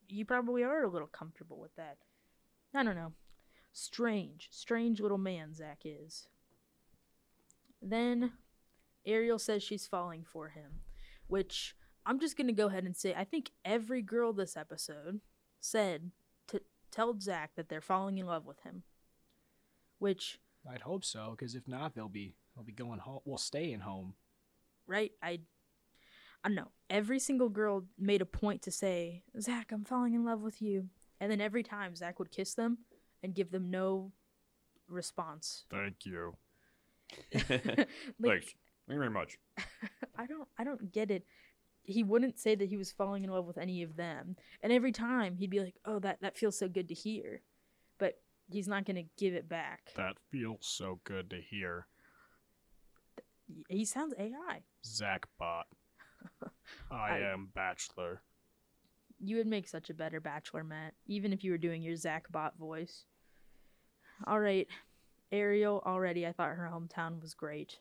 [0.06, 1.96] you probably are a little comfortable with that.
[2.74, 3.12] I don't know.
[3.72, 6.28] Strange, strange little man Zach is.
[7.86, 8.32] Then
[9.04, 10.80] Ariel says she's falling for him,
[11.26, 11.74] which
[12.06, 15.20] I'm just going to go ahead and say I think every girl this episode
[15.60, 16.10] said
[16.48, 18.82] to tell Zach that they're falling in love with him.
[19.98, 20.38] Which
[20.70, 23.20] I'd hope so, because if not, they'll be they'll be going home.
[23.24, 24.14] Well, staying home.
[24.86, 25.12] right?
[25.22, 25.40] I
[26.42, 26.72] I don't know.
[26.90, 30.88] Every single girl made a point to say, Zach, I'm falling in love with you.
[31.20, 32.78] And then every time Zach would kiss them
[33.22, 34.12] and give them no
[34.88, 35.64] response.
[35.70, 36.36] Thank you.
[37.34, 38.44] like, Thank
[38.88, 39.38] you very much.
[40.16, 41.24] I don't I don't get it.
[41.82, 44.36] He wouldn't say that he was falling in love with any of them.
[44.62, 47.42] And every time he'd be like, Oh, that, that feels so good to hear.
[47.98, 48.14] But
[48.50, 49.92] he's not gonna give it back.
[49.96, 51.86] That feels so good to hear.
[53.68, 54.62] He sounds AI.
[54.84, 55.66] Zach Bot.
[56.90, 58.22] I, I- am Bachelor.
[59.20, 62.30] You would make such a better bachelor, Matt, even if you were doing your Zach
[62.30, 63.04] Bot voice.
[64.26, 64.66] All right,
[65.34, 65.82] Ariel.
[65.84, 67.78] Already, I thought her hometown was great.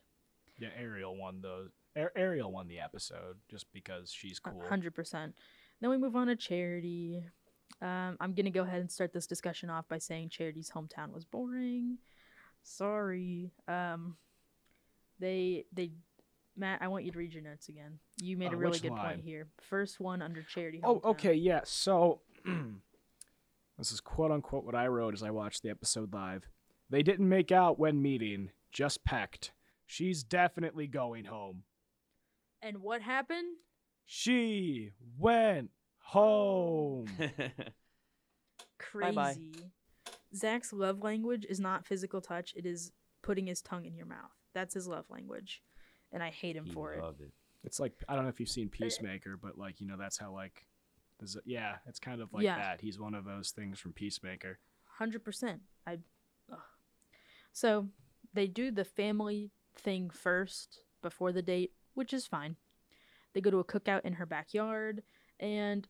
[0.58, 4.62] Yeah, Ariel won the Ar- Ariel won the episode just because she's cool.
[4.68, 5.34] Hundred percent.
[5.80, 7.24] Then we move on to Charity.
[7.82, 11.24] Um, I'm gonna go ahead and start this discussion off by saying Charity's hometown was
[11.24, 11.98] boring.
[12.62, 13.50] Sorry.
[13.68, 14.16] Um,
[15.18, 15.90] they they
[16.56, 17.98] Matt, I want you to read your notes again.
[18.22, 19.14] You made Uh, a really good line?
[19.16, 19.48] point here.
[19.60, 20.80] First one under Charity.
[20.84, 21.62] Oh, okay, yeah.
[21.64, 22.20] So
[23.78, 26.46] this is quote unquote what I wrote as I watched the episode live.
[26.90, 29.52] They didn't make out when meeting, just pecked.
[29.86, 31.62] She's definitely going home.
[32.62, 33.56] And what happened?
[34.06, 37.06] She went home.
[38.78, 39.14] Crazy.
[39.14, 39.36] Bye-bye.
[40.34, 42.52] Zach's love language is not physical touch.
[42.56, 42.92] It is
[43.22, 44.32] putting his tongue in your mouth.
[44.52, 45.62] That's his love language,
[46.12, 47.02] and I hate him He for it.
[47.02, 47.32] loved it.
[47.64, 50.18] It's like I don't know if you've seen uh, Peacemaker, but like you know that's
[50.18, 50.66] how like,
[51.18, 52.56] there's yeah, it's kind of like Yeah.
[52.58, 52.80] that.
[52.80, 54.58] He's one of those things from Peacemaker.
[54.98, 55.62] Hundred percent.
[55.86, 55.98] I.
[57.54, 57.88] So
[58.34, 62.56] they do the family thing first before the date, which is fine.
[63.32, 65.02] They go to a cookout in her backyard,
[65.40, 65.88] and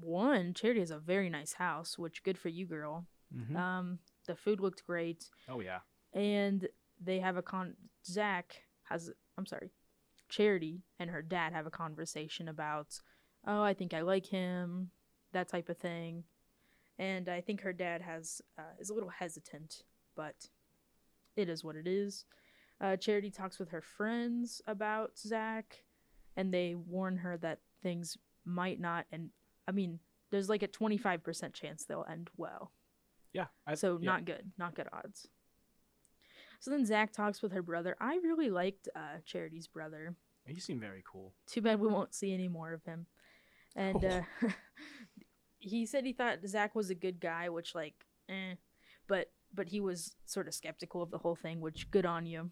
[0.00, 3.06] one Charity has a very nice house, which good for you, girl.
[3.32, 3.56] Mhm.
[3.56, 5.80] Um, the food looked great, Oh yeah,
[6.12, 6.68] and
[7.00, 7.76] they have a con.
[8.04, 9.10] Zach has.
[9.38, 9.70] I'm sorry,
[10.28, 13.00] Charity and her dad have a conversation about,
[13.46, 14.90] oh, I think I like him,
[15.32, 16.24] that type of thing,
[16.98, 19.82] and I think her dad has uh, is a little hesitant,
[20.16, 20.48] but
[21.36, 22.24] it is what it is.
[22.80, 25.84] Uh, Charity talks with her friends about Zach,
[26.36, 29.30] and they warn her that things might not, and
[29.66, 32.72] I mean, there's like a 25% chance they'll end well.
[33.32, 33.46] yeah.
[33.66, 34.10] I, So yeah.
[34.10, 35.28] not good, not good odds.
[36.60, 37.96] So then Zach talks with her brother.
[38.00, 40.16] I really liked uh, Charity's brother.
[40.46, 41.34] He seemed very cool.
[41.46, 43.06] Too bad we won't see any more of him.
[43.74, 44.20] And uh,
[45.58, 47.94] he said he thought Zach was a good guy, which like,
[48.28, 48.54] eh,
[49.08, 52.50] but but he was sort of skeptical of the whole thing, which good on you.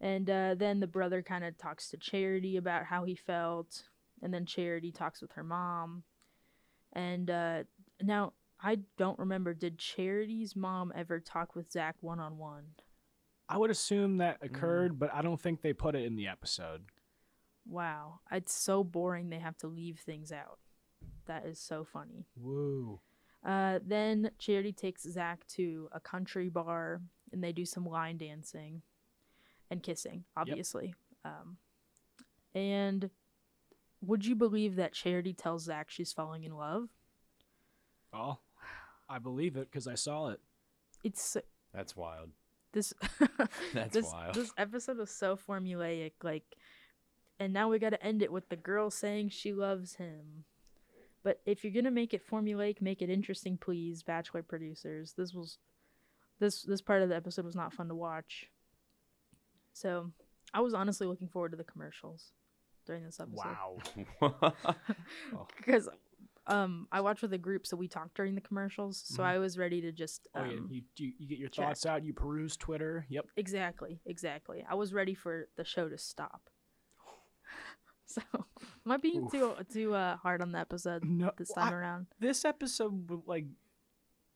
[0.00, 3.84] And uh, then the brother kind of talks to Charity about how he felt,
[4.22, 6.02] and then Charity talks with her mom.
[6.92, 7.64] And uh,
[8.00, 9.54] now I don't remember.
[9.54, 12.64] Did Charity's mom ever talk with Zach one on one?
[13.48, 14.46] I would assume that Mm.
[14.46, 16.82] occurred, but I don't think they put it in the episode.
[17.64, 19.30] Wow, it's so boring.
[19.30, 20.58] They have to leave things out.
[21.26, 22.26] That is so funny.
[22.36, 23.00] Woo.
[23.44, 27.00] Uh, then Charity takes Zach to a country bar,
[27.32, 28.82] and they do some line dancing
[29.70, 30.94] and kissing, obviously.
[31.24, 31.56] Um,
[32.54, 33.10] and
[34.00, 36.88] would you believe that Charity tells Zach she's falling in love?
[38.12, 38.42] Well,
[39.08, 40.40] I believe it because I saw it.
[41.02, 41.36] It's
[41.72, 42.30] That's wild.
[42.72, 42.92] this.
[43.74, 44.34] That's this, wild.
[44.34, 46.44] This episode was so formulaic, like,
[47.40, 50.44] and now we got to end it with the girl saying she loves him.
[51.24, 55.14] But if you're gonna make it formulaic, make it interesting, please, Bachelor producers.
[55.16, 55.58] This was,
[56.40, 58.48] this this part of the episode was not fun to watch.
[59.72, 60.10] So,
[60.52, 62.32] I was honestly looking forward to the commercials
[62.86, 63.56] during this episode.
[64.20, 64.52] Wow.
[65.56, 65.88] Because,
[66.48, 68.98] um, I watched with a group, so we talked during the commercials.
[69.06, 69.26] So Mhm.
[69.26, 71.66] I was ready to just, Oh um, yeah, you, you you get your check.
[71.66, 72.04] thoughts out.
[72.04, 73.06] You peruse Twitter.
[73.08, 73.26] Yep.
[73.36, 74.64] Exactly, exactly.
[74.68, 76.50] I was ready for the show to stop.
[78.32, 78.46] So,
[78.86, 82.06] am I being too too uh, hard on the episode No, this time I- around?
[82.20, 83.46] this episode like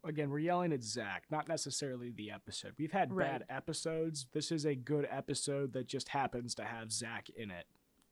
[0.04, 3.30] again we're yelling at zach not necessarily the episode we've had Right.
[3.40, 7.66] bad episodes this is a good episode that just happens to have zach in it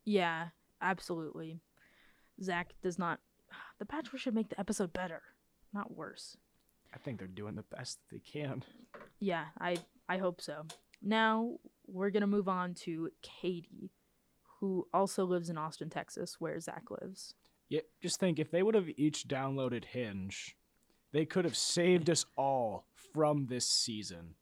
[0.05, 0.49] Yeah,
[0.81, 1.61] absolutely.
[2.43, 3.21] Zach does not.
[3.79, 5.23] The Bachelor should make the episode better,
[5.73, 6.37] not worse.
[6.93, 8.65] i think they're doing the best they can
[9.21, 9.77] Yeah, I
[10.09, 10.67] I hope so.
[11.01, 13.91] Now we're gonna move on to Katie,
[14.65, 17.35] who also lives in Austin, Texas, where Zach lives.
[17.69, 20.57] yeah just think if they would have each downloaded hinge
[21.13, 24.35] they could have saved us all from this season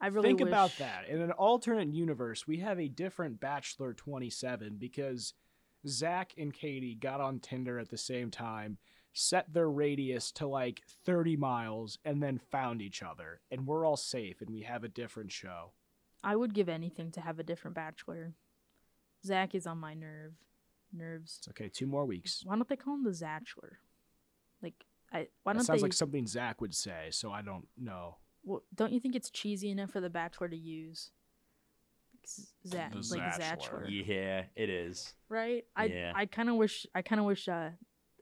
[0.00, 4.76] I really think about that in an alternate universe we have a different bachelor 27
[4.78, 5.34] because
[5.86, 8.78] zach and katie got on tinder at the same time
[9.12, 13.96] set their radius to like 30 miles and then found each other and we're all
[13.96, 15.72] safe and we have a different show
[16.24, 18.34] I would give anything to have a different Bachelor.
[19.24, 20.32] Zach is on my nerve,
[20.92, 21.36] nerves.
[21.40, 23.76] it's okay two more weeks Why don't they call him the Zatchler?
[24.62, 25.86] Like, I why that don't it sounds they?
[25.86, 29.70] like something zach would say so i don't know well, don't you think it's cheesy
[29.70, 31.10] enough for the Bachelor to use?
[32.66, 33.84] Zach, The like Zatchler.
[33.86, 35.14] Zatchler, yeah, it is.
[35.28, 35.64] right?
[35.76, 36.12] I Yeah.
[36.14, 37.70] I kind of wish I kind of wish uh,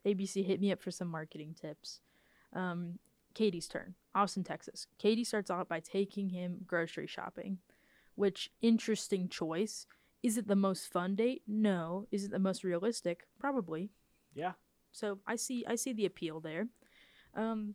[0.06, 2.00] ABC hit me up for some marketing tips.
[2.52, 2.98] Um,
[3.34, 4.86] Katie's turn, Austin, Texas.
[4.98, 7.58] Katie starts out by taking him grocery shopping,
[8.14, 9.86] which interesting choice.
[10.26, 11.42] Is it the most fun date?
[11.46, 12.06] No.
[12.10, 13.26] Is it the most realistic?
[13.38, 13.90] Probably.
[14.34, 14.52] yeah
[14.92, 16.66] So I see I see the appeal there.
[17.34, 17.74] Um,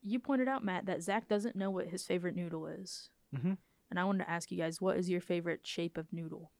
[0.00, 3.52] you pointed out Matt that Zach doesn't know what his favorite noodle is, Mm-hmm.
[3.90, 6.50] and I wanted to ask you guys, what is your favorite shape of noodle?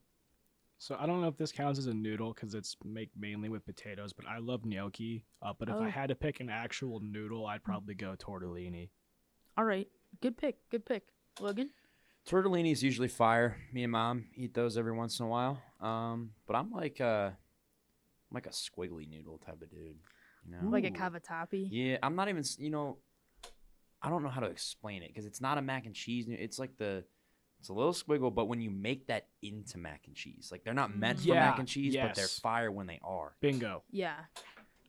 [0.79, 3.65] so i don't know if this counts as a noodle because it's made mainly with
[3.65, 5.83] potatoes but i love gnocchi uh, but if Oh.
[5.85, 8.89] i had to pick an actual noodle i'd probably go tortellini
[9.57, 9.87] All right,
[10.21, 11.05] good pick, good pick,
[11.41, 11.71] Logan.
[12.29, 13.57] Tortellini is usually fire.
[13.73, 15.61] Me and mom eat those every once in a while.
[15.81, 17.37] Um, but I'm like a,
[18.31, 19.97] I'm like a squiggly noodle type of dude.
[20.47, 20.71] You know?
[20.71, 21.69] Like a cavatappi.
[21.71, 22.45] Yeah, I'm not even.
[22.59, 22.99] You know,
[24.01, 26.27] I don't know how to explain it because it's not a mac and cheese.
[26.27, 27.05] noo- It's like the,
[27.61, 30.75] it's a little squiggle, but when you make that into mac and cheese, like they're
[30.75, 33.37] not meant for Yeah, mac and cheese, but they're fire when they are.
[33.41, 34.17] bingo Yeah,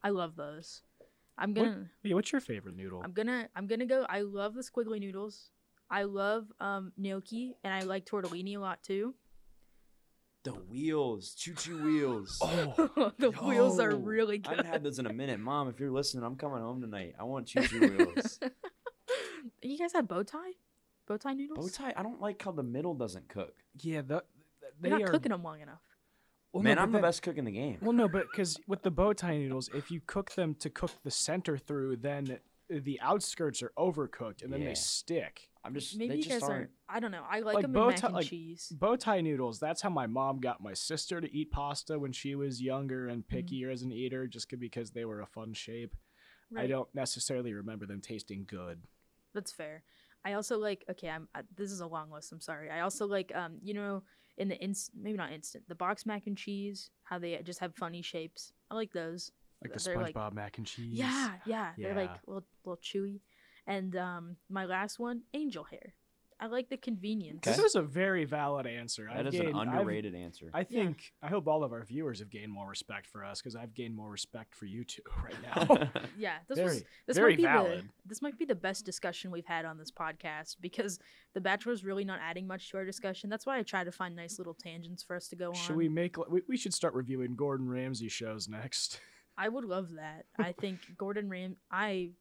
[0.03, 0.81] I love those.
[1.37, 4.05] I'm gonna, yeah what's your favorite noodle I'm gonna, I'm gonna go.
[4.07, 5.49] I love the squiggly noodles.
[5.93, 9.13] I love um gnocchi, and I like tortellini a lot too.
[10.43, 12.38] The wheels, choo choo wheels.
[12.41, 14.47] oh the wheels are really good.
[14.53, 14.65] I good.
[14.65, 15.69] haven't had those in a minute, mom.
[15.69, 17.13] If you're listening, I'm coming home tonight.
[17.19, 18.39] I want choo choo wheels.
[19.62, 20.53] you guys have bow tie,
[21.08, 21.71] bow tie noodles.
[21.77, 21.93] Bow tie.
[21.95, 23.53] I don't like how the middle doesn't cook.
[23.82, 24.23] yeah the,
[24.82, 25.82] they You're not are cooking them long enough.
[26.51, 27.77] well, Man, no, I'm the then- best cook in the game.
[27.82, 30.91] Well, no, but because with the bow tie noodles, if you cook them to cook
[31.03, 34.69] the center through, then the outskirts are overcooked and then Yeah.
[34.69, 35.49] they stick.
[35.65, 36.54] I'm just Maybe they you just guys aren't.
[36.54, 36.69] aren't.
[36.89, 37.23] I don't know.
[37.30, 38.71] I like, Like them bow in mac and like- cheese.
[38.78, 42.36] Bow tie noodles, that's how my mom got my sister to eat pasta when she
[42.36, 45.95] was younger and pickier as an eater, just because they were a fun shape.
[46.56, 48.84] I don't necessarily remember them tasting good.
[49.34, 49.84] That's fair.
[50.23, 50.86] I also like.
[50.91, 51.28] Okay, I'm.
[51.34, 52.32] I, this is a long list.
[52.32, 52.69] I'm sorry.
[52.69, 53.32] I also like.
[53.34, 54.04] Um, you know,
[54.38, 56.91] in the inst, maybe not instant, the box mac and cheese.
[57.06, 58.54] How they just have funny shapes.
[58.69, 59.32] I like those.
[59.63, 60.91] Like the SpongeBob like- mac and cheese.
[60.93, 62.17] Yeah, yeah, They're like Yeah.
[62.28, 63.21] little, little chewy.
[63.67, 65.93] And um, my last one, angel hair.
[66.39, 67.45] I like the convenience.
[67.45, 69.08] This is a very valid answer.
[69.08, 70.49] That I've is gained- an I've- underrated answer.
[70.54, 70.84] I Yeah.
[70.84, 73.73] think I hope all of our viewers have gained more respect for us because I've
[73.73, 76.02] gained more respect for you two right now.
[76.17, 77.84] Yeah, this Very- was this very might be valid.
[77.84, 80.99] the this might be the best discussion we've had on this podcast because
[81.34, 83.30] the Bachelor is really not adding much to our discussion.
[83.30, 85.54] That's why I try to find nice little tangents for us to go on.
[85.56, 86.17] should we make?
[86.30, 88.99] We, we should start reviewing Gordon Ramsay shows next.
[89.38, 90.26] I would love that.
[90.38, 91.56] I think Gordon Ram.
[91.71, 92.12] I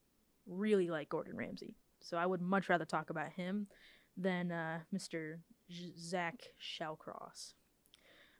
[0.46, 3.66] really like Gordon Ramsay, so I would much rather talk about him
[4.16, 5.38] than uh, Mr.
[5.70, 7.54] J- Zach Shallcross.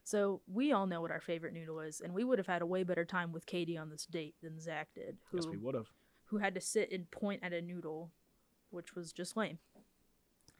[0.03, 2.65] So we all know what our favorite noodle is, and we would have had a
[2.65, 5.75] way better time with Katie on this date than Zach did, who Yes, we would
[5.75, 5.87] have.
[6.25, 8.11] who had to sit and point at a noodle,
[8.69, 9.59] which was just lame.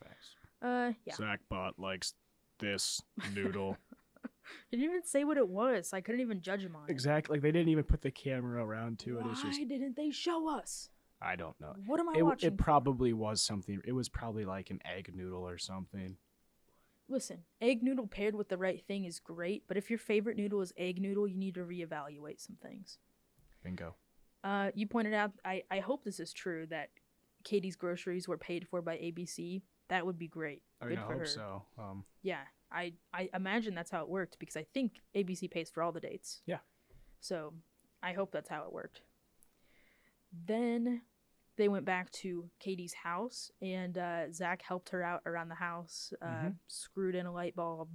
[0.01, 0.35] Facts.
[0.61, 1.15] Uh, yeah.
[1.15, 2.13] Zach Bot likes
[2.59, 3.01] this
[3.35, 3.77] noodle.
[4.71, 5.91] Didn't even say what it was.
[5.93, 6.91] I couldn't even judge him on it.
[6.91, 7.35] exactly.
[7.35, 9.25] Like they didn't even put the camera around to it.
[9.25, 10.89] Why just didn't they show us?
[11.23, 11.73] I don't know.
[11.85, 12.47] What am I It, watching?
[12.53, 13.81] it probably was something.
[13.85, 16.17] It was probably like an egg noodle or something.
[17.09, 20.61] Listen, egg noodle paired with the right thing is great, but if your favorite noodle
[20.61, 22.97] is egg noodle, you need to reevaluate some things.
[23.63, 23.95] Bingo.
[24.43, 26.89] Uh, you pointed out, I, I hope this is true, that
[27.45, 29.61] Kaity's groceries were paid for by ABC.
[29.89, 30.61] That would be great.
[30.81, 31.25] I mean, Good I for hope her.
[31.25, 31.63] so.
[31.77, 35.83] Um, Yeah, I, I imagine that's how it worked because I think ABC pays for
[35.83, 36.41] all the dates.
[36.45, 36.59] Yeah.
[37.19, 37.53] So
[38.01, 39.01] I hope that's how it worked.
[40.47, 41.01] Then
[41.55, 46.11] they went back to Kaity's house, and uh, Zach helped her out around the house,
[46.21, 46.55] uh, Mhm.
[46.67, 47.89] screwed in a light bulb.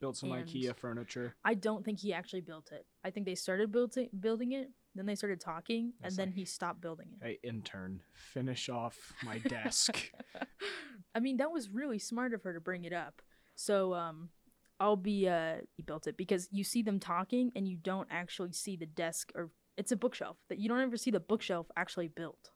[0.00, 1.34] built some And- IKEA furniture.
[1.44, 2.86] I don't think he actually built it.
[3.02, 6.44] I think they started building building it, then they started talking, That's and then he
[6.44, 7.20] stopped building it.
[7.20, 10.12] Hey, intern, finish off my desk.
[11.16, 13.22] I mean, that was really smart of her to bring it up.
[13.56, 14.30] So, um,
[14.78, 18.52] I'll be uh, he built it because you see them talking and you don't actually
[18.52, 22.06] see the desk or it's a bookshelf that you don't ever see the bookshelf actually
[22.06, 22.52] built.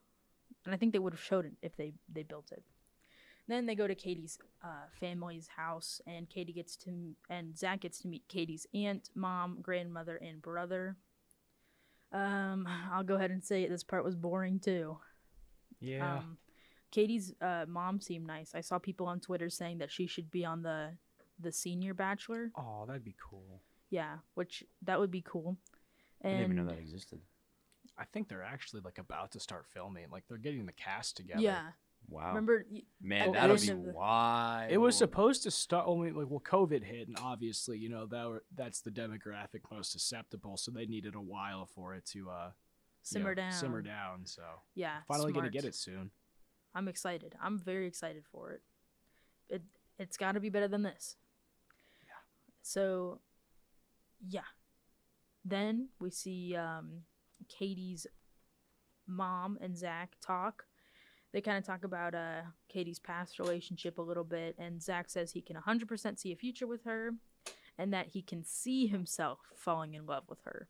[0.64, 2.62] And I think they would have showed it if they they built it.
[3.48, 8.01] Then they go to Kaity's uh, family's house, and Kaity gets to and Zach gets
[8.03, 10.96] to meet Kaity's aunt, mom, grandmother, and brother.
[12.12, 13.70] Um, I'll go ahead and say it.
[13.70, 14.98] This part was boring too.
[15.81, 16.18] yeah.
[16.18, 16.38] Um,
[16.92, 18.55] Kaity's uh, mom seemed nice.
[18.55, 20.90] I saw people on Twitter saying that she should be on the
[21.40, 22.53] the senior bachelor.
[22.57, 23.62] oh, that'd be cool.
[23.90, 25.57] Yeah, which that would be cool.
[26.25, 27.20] I didn't even know that existed.
[27.98, 30.07] I think they're actually like about to start filming.
[30.11, 31.40] Like they're getting the cast together.
[31.40, 31.72] yeah,
[32.09, 32.28] Wow.
[32.28, 32.66] remember?
[33.00, 34.72] Man, at that'll be of the- wild.
[34.72, 38.28] It was supposed to start only like well, COVID hit, and obviously, you know that
[38.28, 40.57] were, that's the demographic most susceptible.
[40.57, 42.52] So they needed a while for it to uh, you
[43.02, 43.52] Simmer know, down.
[43.52, 44.26] Simmer down.
[44.26, 44.42] So
[44.74, 46.11] Yeah, finally gonna get it soon.
[46.74, 47.35] I'm excited.
[47.42, 48.62] I'm very excited for it.
[49.48, 49.62] It
[49.98, 51.16] it's got to be better than this.
[52.07, 52.14] Yeah.
[52.62, 53.20] So,
[54.26, 54.40] yeah.
[55.44, 57.02] Then we see um,
[57.48, 58.07] Kaity's
[59.07, 60.64] mom and Zach talk.
[61.33, 65.33] They kind of talk about uh, Kaity's past relationship a little bit, and Zach says
[65.33, 67.12] he can 100% see a future with her,
[67.78, 70.68] and that he can see himself falling in love with her,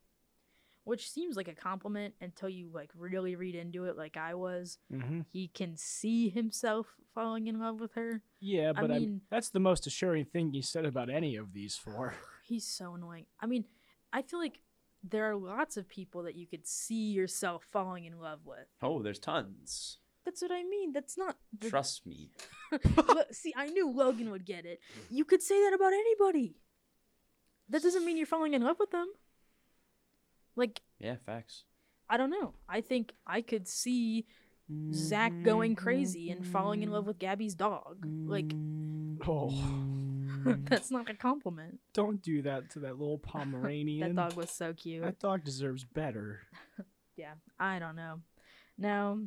[0.84, 4.78] which seems like a compliment until you like really read into it, like I was
[4.92, 5.22] Mm-hmm.
[5.32, 8.22] he can see himself falling in love with her.
[8.40, 11.74] Yeah, but I mean- that's the most assuring thing he said about any of these
[11.76, 12.14] four.
[12.44, 13.26] He's so annoying.
[13.40, 13.64] I mean,
[14.12, 14.60] I feel like
[15.02, 18.66] there are lots of people that you could see yourself falling in love with.
[18.82, 19.98] Oh, there's tons.
[20.24, 20.92] That's what I mean.
[20.92, 21.36] That's not.
[21.58, 22.30] The, Trust me.
[22.96, 24.80] Look, see, I knew Logan would get it.
[25.10, 26.54] You could say that about anybody.
[27.68, 29.08] That doesn't mean you're falling in love with them.
[30.54, 31.64] Like, Yeah, facts.
[32.08, 32.54] I don't know.
[32.68, 34.26] I think I could see
[34.92, 38.06] Zach going crazy and falling in love with Gabi's dog.
[38.26, 38.52] Like,
[39.26, 39.50] Oh,
[40.46, 40.68] Mm.
[40.68, 41.78] that's not a compliment.
[41.92, 44.14] don't do that to that little Pomeranian.
[44.16, 45.02] That dog was so cute.
[45.02, 46.40] That dog deserves better.
[47.16, 48.20] yeah i don't know
[48.78, 49.18] now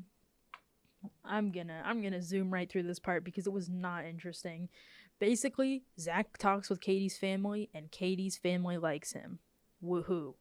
[1.24, 4.70] i'm gonna i'm gonna zoom right through this part because it was not interesting
[5.20, 9.38] basically zach talks with kaity's family and kaity's family likes him
[9.84, 10.34] woohoo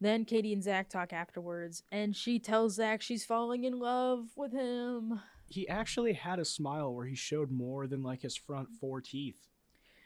[0.00, 4.52] then kaity and zach talk afterwards and she tells zach she's falling in love with
[4.52, 9.00] him He actually had a smile where he showed more than like his front four
[9.00, 9.48] teeth.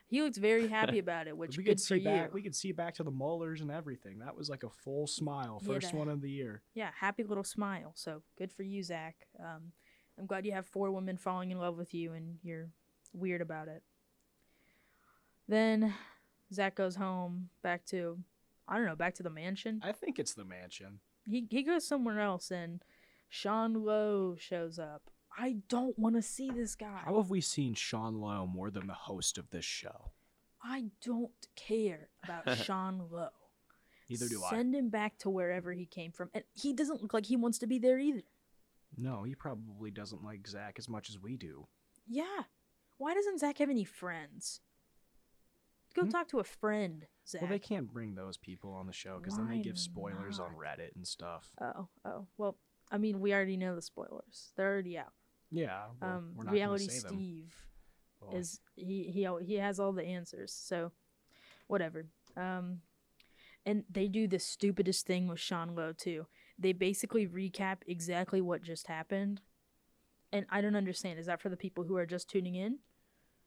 [0.09, 2.33] he looks very happy about it which we good could for see you back.
[2.35, 4.19] We could see back to the molars and everything.
[4.21, 6.63] That was like a full smile, first a- one of the year.
[6.75, 9.73] yeah happy little smile so good for you zach um,
[10.19, 12.69] i'm glad you have four women falling in love with you and you're
[13.15, 13.83] weird about it
[15.49, 15.93] then
[16.53, 18.19] zach goes home back to
[18.69, 21.01] i don't know back to the mansion I think it's the mansion.
[21.27, 22.83] he, he goes somewhere else and
[23.29, 27.75] sean lowe shows up i don't want to see this guy How have we seen
[27.75, 30.11] Sean Lowe more than the host of this show?
[30.65, 33.29] i don't care about sean lowe
[34.09, 34.51] Neither do I.
[34.51, 37.59] send him back to wherever he came from and he doesn't look like he wants
[37.59, 38.23] to be there either
[38.97, 41.67] No, he probably doesn't like Zach as much as we do.
[42.07, 42.43] Yeah.
[42.99, 44.61] Why doesn't Zach have any friends?
[45.95, 46.11] Go Hmm?
[46.11, 47.41] talk to a friend, Zach.
[47.41, 50.51] Well, they can't bring those people on the show because then they give spoilers on?
[50.55, 51.51] Reddit and stuff.
[51.61, 52.27] Oh, oh.
[52.37, 52.59] Well,
[52.91, 54.53] I mean, we already know the spoilers.
[54.57, 55.13] They're already out.
[55.53, 56.99] Yeah, well, um, we're not reality say.
[57.09, 57.55] Steve
[58.21, 60.53] Well, is he he he has all the answers.
[60.53, 60.93] So,
[61.69, 62.07] whatever.
[62.37, 62.81] Um,
[63.67, 66.27] and they do the stupidest thing with Sean Lowe too.
[66.59, 69.41] They basically recap exactly what just happened,
[70.33, 71.19] And I don't understand.
[71.19, 72.79] Is that for the people who are just tuning in?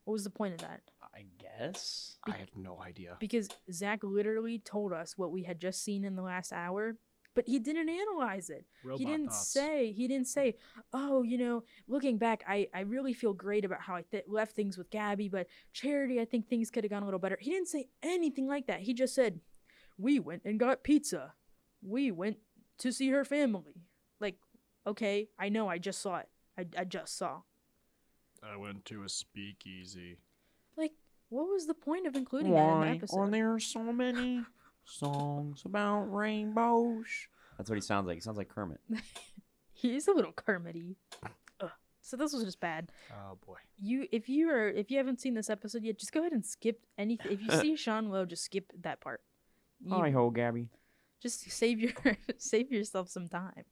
[0.06, 0.82] What was the point of that?
[1.16, 2.18] I guess.
[2.28, 3.18] I have no idea.
[3.20, 6.97] Because Zach literally told us what we had just seen in the last hour,
[7.36, 8.66] but he didn't analyze it.
[8.84, 9.48] Robot he didn't thoughts.
[9.50, 10.56] say he didn't say
[10.94, 14.56] oh you know looking back i i really feel great about how i th- left
[14.56, 17.38] things with gabi but charity i think things could have gone a little better.
[17.40, 18.80] He didn't say anything like that.
[18.82, 19.40] He just said
[19.98, 21.34] we went and got pizza.
[21.82, 22.38] We went
[22.80, 23.76] to see her family.
[24.20, 24.38] Like
[24.88, 26.30] okay i know i just saw it.
[26.58, 27.42] I, I just saw.
[28.44, 30.18] I went to a speakeasy.
[30.78, 30.94] like
[31.30, 33.32] what was the point of including that in the episode?
[33.34, 34.44] there are so many
[34.86, 37.06] songs about rainbows?
[37.58, 38.16] That's what he sounds like.
[38.18, 38.80] He sounds like Kermit.
[39.74, 40.96] he's a little kermity
[41.60, 41.70] Ugh.
[42.02, 43.58] so this was just bad Oh boy.
[43.78, 46.46] you if you are if you haven't seen this episode yet just go ahead and
[46.46, 49.22] skip anything if you see sean lowe just skip that part
[49.84, 50.70] You- Hi ho, Gabi.
[51.22, 51.92] just save your
[52.38, 53.66] save yourself some time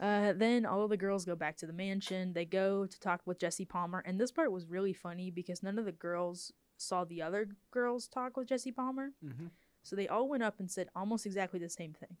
[0.00, 3.20] uh, then all of the girls go back to the mansion they go to talk
[3.26, 7.04] with jesse palmer and this part was really funny because none of the girls saw
[7.04, 9.46] the other girls talk with jesse palmer Mm-hmm.
[9.84, 12.16] So they all went up and said almost exactly the same thing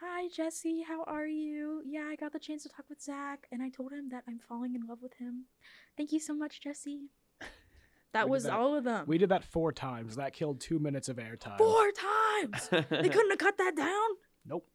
[0.00, 3.62] hi jesse how are you yeah i got the chance to talk with zach and
[3.62, 5.44] i told him that i'm falling in love with him
[5.96, 7.08] thank you so much jesse
[8.12, 10.16] that We was that- all of them We did that four times.
[10.16, 11.58] That killed two minutes of airtime.
[11.58, 14.08] four times they couldn't have cut that down
[14.46, 14.66] Nope.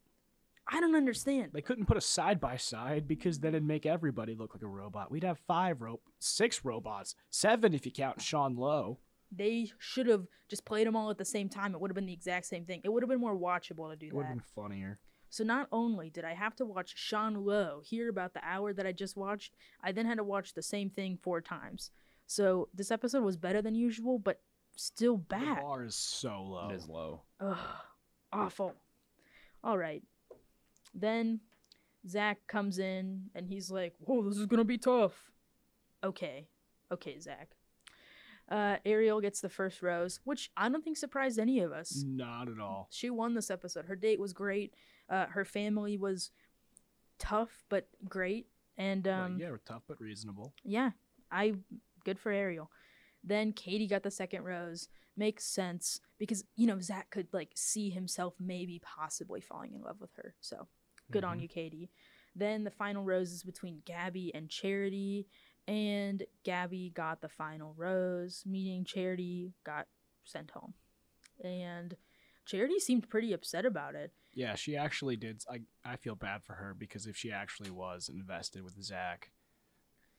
[0.71, 1.49] I don't understand.
[1.51, 4.67] They couldn't put a side by side because then it'd make everybody look like a
[4.67, 5.09] robot.
[5.09, 8.99] We'd have five rope, six robots, seven if you count Sean Lowe.
[9.31, 11.73] They should have just played them all at the same time.
[11.75, 12.81] It would have been the exact same thing.
[12.83, 14.99] It would have been more watchable to do It would have been funnier.
[15.29, 18.87] So not only did I have to watch Sean Lowe hear about the hour that
[18.87, 19.53] I just watched,
[19.83, 21.91] I then had to watch the same thing four times.
[22.25, 24.41] So this episode was better than usual, but
[24.75, 25.61] still The bad.
[25.61, 26.69] bar is so low.
[26.71, 27.21] It is low.
[27.39, 27.57] Ugh,
[28.33, 28.73] awful.
[29.63, 30.01] All right.
[30.95, 31.41] Then
[32.07, 35.13] Zach comes in and he's like, Whoa, this is going to be tough.
[36.03, 36.47] Okay.
[36.91, 37.49] Okay, Zach.
[38.49, 42.03] Uh, Ariel gets the first rose, which I don't think surprised any of us.
[42.05, 42.87] Not at all.
[42.89, 43.85] She won this episode.
[43.85, 44.73] Her date was great.
[45.07, 46.31] Uh, her family was
[47.19, 48.47] tough but great.
[48.77, 50.53] And um, yeah, tough but reasonable.
[50.63, 50.91] yeah,
[51.31, 51.55] I
[52.05, 52.71] good for Ariel.
[53.23, 54.87] Then Kaity got the second rose.
[55.17, 59.97] Makes sense because you know Zach could like see himself maybe possibly falling in love
[59.99, 60.33] with her.
[60.39, 60.67] So
[61.11, 61.41] good on Mhm.
[61.43, 61.89] you, Kaity.
[62.35, 65.27] Then the final rose is between Gabi and Charity,
[65.69, 69.85] and Gabi got the final rose, meaning Charity got
[70.25, 70.73] sent home.
[71.43, 71.95] And
[72.47, 74.11] Charity seemed pretty upset about it.
[74.33, 75.43] Yeah, she actually did.
[75.47, 79.29] I, I feel bad for her because if she actually was invested with Zach,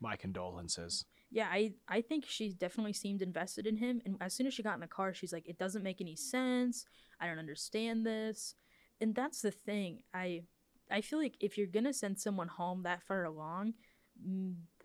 [0.01, 1.05] my condolences.
[1.33, 4.01] Yeah, I I think she definitely seemed invested in him.
[4.05, 6.17] And as soon as she got in the car, she's like, "It doesn't make any
[6.17, 6.87] sense.
[7.21, 8.55] I don't understand this."
[9.01, 10.03] And that's the thing.
[10.15, 10.43] I
[10.91, 13.75] I feel like if you're gonna send someone home that far along,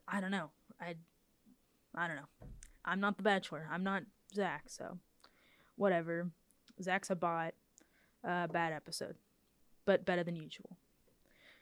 [0.08, 0.52] I don't know.
[0.80, 0.96] I
[1.96, 2.48] I don't know.
[2.84, 3.68] I'm not the Bachelor.
[3.72, 4.04] I'm not
[4.34, 4.64] Zach.
[4.68, 5.00] So
[5.76, 6.30] whatever.
[6.82, 7.54] Zach's a bot.
[8.24, 9.16] Uh, bad episode,
[9.86, 10.78] but better than usual.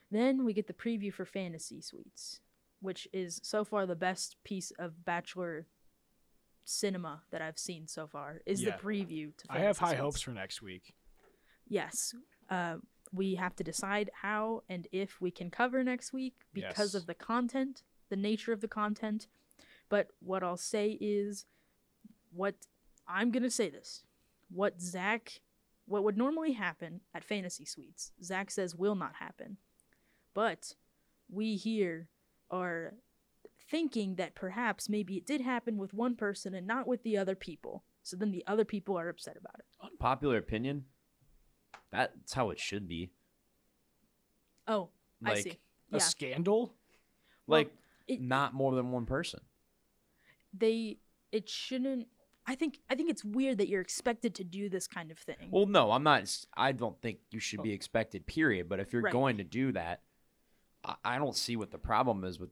[0.09, 2.39] Then we get the preview for Fantasy Suites
[2.79, 5.65] which is so far the best piece of bachelor
[6.65, 8.75] cinema that I've seen so far is Yeah.
[8.75, 10.01] the preview to I have high Suites.
[10.01, 10.93] hopes for next week.
[11.65, 12.13] Yes.
[12.49, 12.79] Uh,
[13.13, 17.01] we have to decide how and if we can cover next week because Yes.
[17.01, 17.83] of the content,
[18.13, 19.27] the nature of the content.
[19.89, 21.45] But what I'll say is
[22.31, 22.53] what
[23.07, 24.03] I'm going to say this.
[24.51, 25.41] What Zach,
[25.87, 29.57] what would normally happen at Fantasy Suites, Zach says will not happen.
[30.35, 30.75] But
[31.27, 32.07] we here
[32.51, 32.93] are
[33.71, 37.35] thinking that perhaps maybe it did happen with one person and not with the other
[37.35, 37.83] people.
[38.03, 39.65] So then the other people are upset about it.
[39.83, 40.85] Unpopular opinion.
[41.91, 43.09] That's how it should be.
[44.67, 44.89] Oh,
[45.25, 45.57] I Like, see.
[45.91, 46.73] A scandal?
[47.47, 47.71] Well, like
[48.07, 49.41] it- not more than one person.
[50.53, 50.97] they
[51.31, 52.07] it shouldn't
[52.45, 55.47] I think I think it's weird that you're expected to do this kind of thing.
[55.49, 56.45] Well, no, I'm not.
[56.57, 58.25] I don't think you should be expected.
[58.27, 58.67] Period.
[58.67, 59.13] But if you're Right.
[59.13, 60.01] going to do that,
[60.83, 62.49] I, I don't see what the problem is with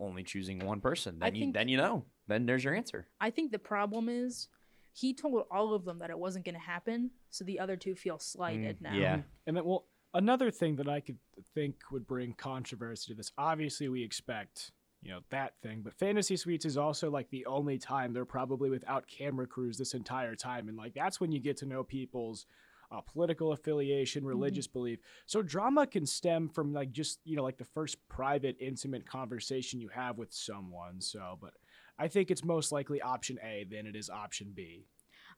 [0.00, 1.18] only choosing one person.
[1.20, 2.06] I Then you think- then you know.
[2.28, 3.06] Then there's your answer.
[3.20, 4.48] I think the problem is
[4.94, 7.94] he told all of them that it wasn't going to happen, so the other two
[7.94, 8.94] feel slighted Mm, now.
[8.94, 9.22] yeah.
[9.46, 9.84] And then, well,
[10.14, 11.18] another thing that I could
[11.54, 13.32] think would bring controversy to this.
[13.36, 14.72] Obviously, we expect
[15.06, 18.70] you know that thing, but Fantasy Suites is also like the only time they're probably
[18.70, 22.44] without camera crews this entire time, and like that's when you get to know people's
[22.90, 24.98] uh, political affiliation, religious belief.
[25.26, 29.80] So drama can stem from like just you know like the first private, intimate conversation
[29.80, 31.00] you have with someone.
[31.00, 31.52] So, but
[32.00, 34.86] I think it's most likely option A than it is option B.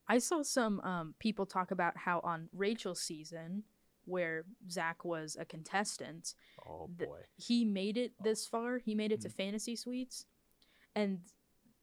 [0.09, 3.65] I saw some um, people talk about how on Rachel's season,
[4.09, 6.35] where Zach was a contestant,
[6.67, 7.21] Oh boy.
[7.37, 8.25] he made it oh.
[8.25, 8.79] this far.
[8.79, 9.37] He made it to mm-hmm.
[9.37, 10.27] fantasy suites,
[10.95, 11.21] and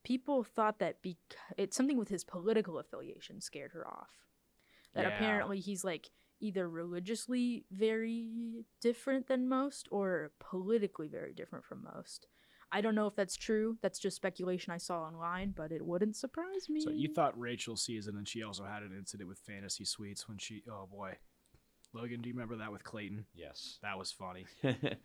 [0.03, 4.11] people thought that bec- it's something with his political affiliation scared her off.
[4.93, 5.15] That Yeah.
[5.15, 6.09] apparently he's like
[6.39, 12.28] either religiously very different than most or politically very different from most.
[12.71, 13.78] I don't know if that's true.
[13.82, 16.82] That's just speculation I saw online, but it wouldn't surprise me.
[16.82, 20.38] So you thought Rachel season, and she also had an incident with fantasy suites when
[20.38, 20.63] she.
[20.69, 21.17] Oh boy.
[21.95, 23.25] Logan, do you remember that with Clayton?
[23.33, 23.79] Yes.
[23.81, 24.45] That was funny.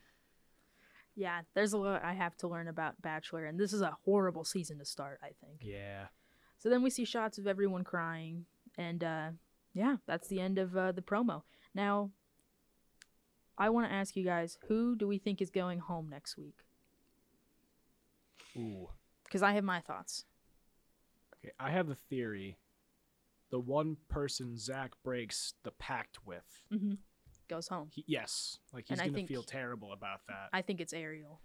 [1.15, 4.45] yeah, there's a lot I have to learn about Bachelor, and this is a horrible
[4.45, 5.21] season to start.
[5.23, 5.61] I think.
[5.63, 6.07] Yeah.
[6.59, 8.45] So then we see shots of everyone crying,
[8.77, 9.29] and uh,
[9.73, 11.43] yeah, that's the end of uh, the promo.
[11.75, 12.11] Now,
[13.57, 16.59] I want to ask you guys, who do we think is going home next week?
[18.57, 18.89] Ooh.
[19.23, 20.25] Because I have my thoughts.
[21.39, 22.59] Okay, I have a theory.
[23.51, 26.95] The one person Zach breaks the pact with, hmm
[27.49, 27.89] Goes home.
[27.93, 30.51] he, yes, like he's And gonna think- feel terrible about that.
[30.53, 31.41] I think it's Ariel.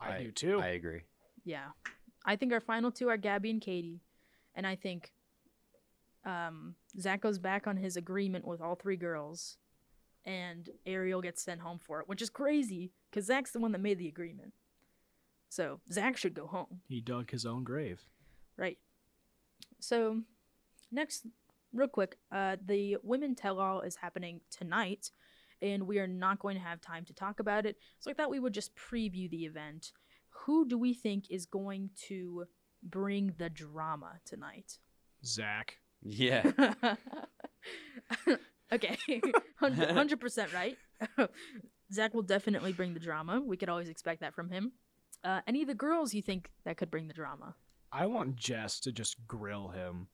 [0.00, 0.60] I, do too.
[0.60, 1.02] I agree.
[1.44, 1.66] Yeah,
[2.24, 4.00] I think our final two are Gabi and Kaity,
[4.54, 5.12] and I think
[6.24, 9.56] um, Zach goes back on his agreement with all three girls,
[10.24, 13.80] and Ariel gets sent home for it, which is crazy because Zach's the one that
[13.80, 14.52] made the agreement.
[15.50, 16.80] So Zach should go home.
[16.88, 18.02] he dug his own grave.
[18.56, 18.78] Right.
[19.80, 20.22] So,
[20.90, 21.26] next,
[21.72, 25.10] real quick, uh, the women tell all is happening tonight,
[25.60, 27.76] and we are not going to have time to talk about it.
[27.98, 29.92] So, I thought we would just preview the event.
[30.44, 32.44] Who do we think is going to
[32.82, 34.78] bring the drama tonight?
[35.24, 35.78] Zach.
[36.02, 36.50] Yeah.
[38.72, 38.96] okay,
[39.62, 40.76] 100% right.
[41.92, 43.40] Zach will definitely bring the drama.
[43.40, 44.72] We could always expect that from him.
[45.24, 47.54] Uh, any of the girls you think that could bring the drama?
[47.90, 50.08] I want Jess to just grill him.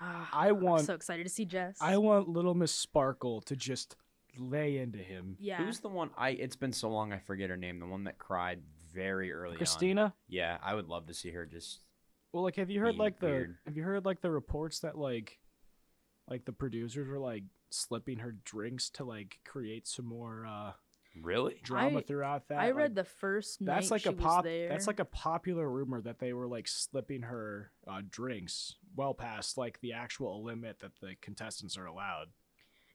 [0.00, 1.78] Ah, I I'm want so excited to see Jess.
[1.80, 3.96] I want little Miss Sparkle to just
[4.38, 5.36] lay into him.
[5.40, 5.56] yeah.
[5.64, 6.10] Who's the one?
[6.16, 6.30] I.
[6.30, 7.12] It's been so long.
[7.12, 7.80] I forget her name.
[7.80, 8.60] The one that cried
[8.94, 9.52] very early.
[9.52, 9.56] on.
[9.58, 10.14] Christina?
[10.28, 11.80] Yeah, I would love to see her just.
[12.32, 13.56] Well, like have you heard Be like the weird.
[13.66, 15.38] have you heard like the reports that like
[16.28, 20.72] like the producers were like slipping her drinks to like create some more uh
[21.22, 21.60] Really?
[21.62, 22.58] drama I- throughout that?
[22.58, 25.68] I Like, read the first night that's like she a pop that's like a popular
[25.68, 30.80] rumor that they were like slipping her uh, drinks well past like the actual limit
[30.80, 32.28] that the contestants are allowed.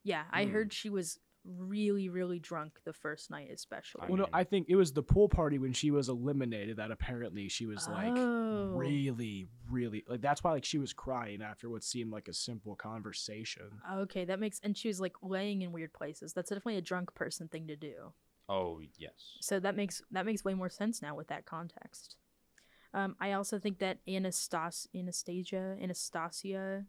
[0.03, 0.51] yeah, I Hmm.
[0.51, 4.03] heard she was really, really drunk the first night, especially.
[4.03, 6.91] I well, no, I think it was the pool party when she was eliminated that
[6.91, 8.69] apparently she was like Oh.
[8.73, 12.75] really, really like that's why like she was crying after what seemed like a simple
[12.75, 13.69] conversation.
[13.91, 16.33] Okay, that makes and she was like laying in weird places.
[16.33, 18.13] That's definitely a drunk person thing to do.
[18.49, 19.13] Oh yes.
[19.41, 22.15] So that makes that makes way more sense now with that context.
[22.93, 26.85] Um, I also think that Anastas Anastasia Anastasia,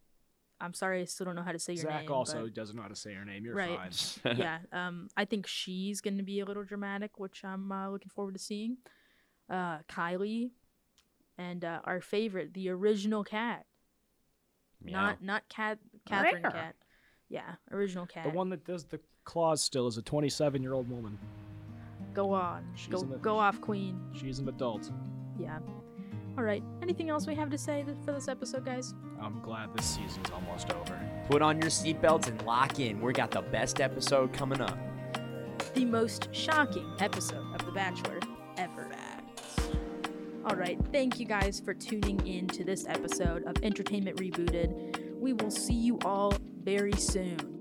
[0.60, 2.08] I'm sorry, I still don't know how to say your Zach name.
[2.08, 3.44] Zach also but- doesn't know how to say her name.
[3.44, 3.92] You're Right.
[4.22, 4.36] fine.
[4.38, 8.10] yeah, um, I think she's going to be a little dramatic, which I'm uh, looking
[8.10, 8.78] forward to seeing.
[9.50, 10.50] Uh, Kylee,
[11.36, 13.66] and uh, our favorite, the original cat,
[14.82, 14.92] Meow.
[15.02, 16.52] not not cat Catherine Rare.
[16.52, 16.74] cat.
[17.28, 18.24] Yeah, original cat.
[18.24, 21.18] The one that does the claws still is a 27 year old woman.
[22.14, 24.00] Go on, She's go in the- go off, Queen.
[24.14, 24.90] She's an adult.
[25.38, 25.58] Yeah.
[26.36, 26.62] All right.
[26.82, 28.94] Anything else we have to say for this episode, guys?
[29.20, 31.00] I'm glad this season's almost over.
[31.28, 33.00] Put on your seatbelts and lock in.
[33.00, 34.76] We got the best episode coming up.
[35.74, 38.20] The most shocking episode of The Bachelor
[38.56, 38.84] ever.
[40.46, 40.78] All right.
[40.92, 45.18] Thank you guys for tuning in to this episode of Entertainment Rebooted.
[45.18, 47.53] We will see you all very soon.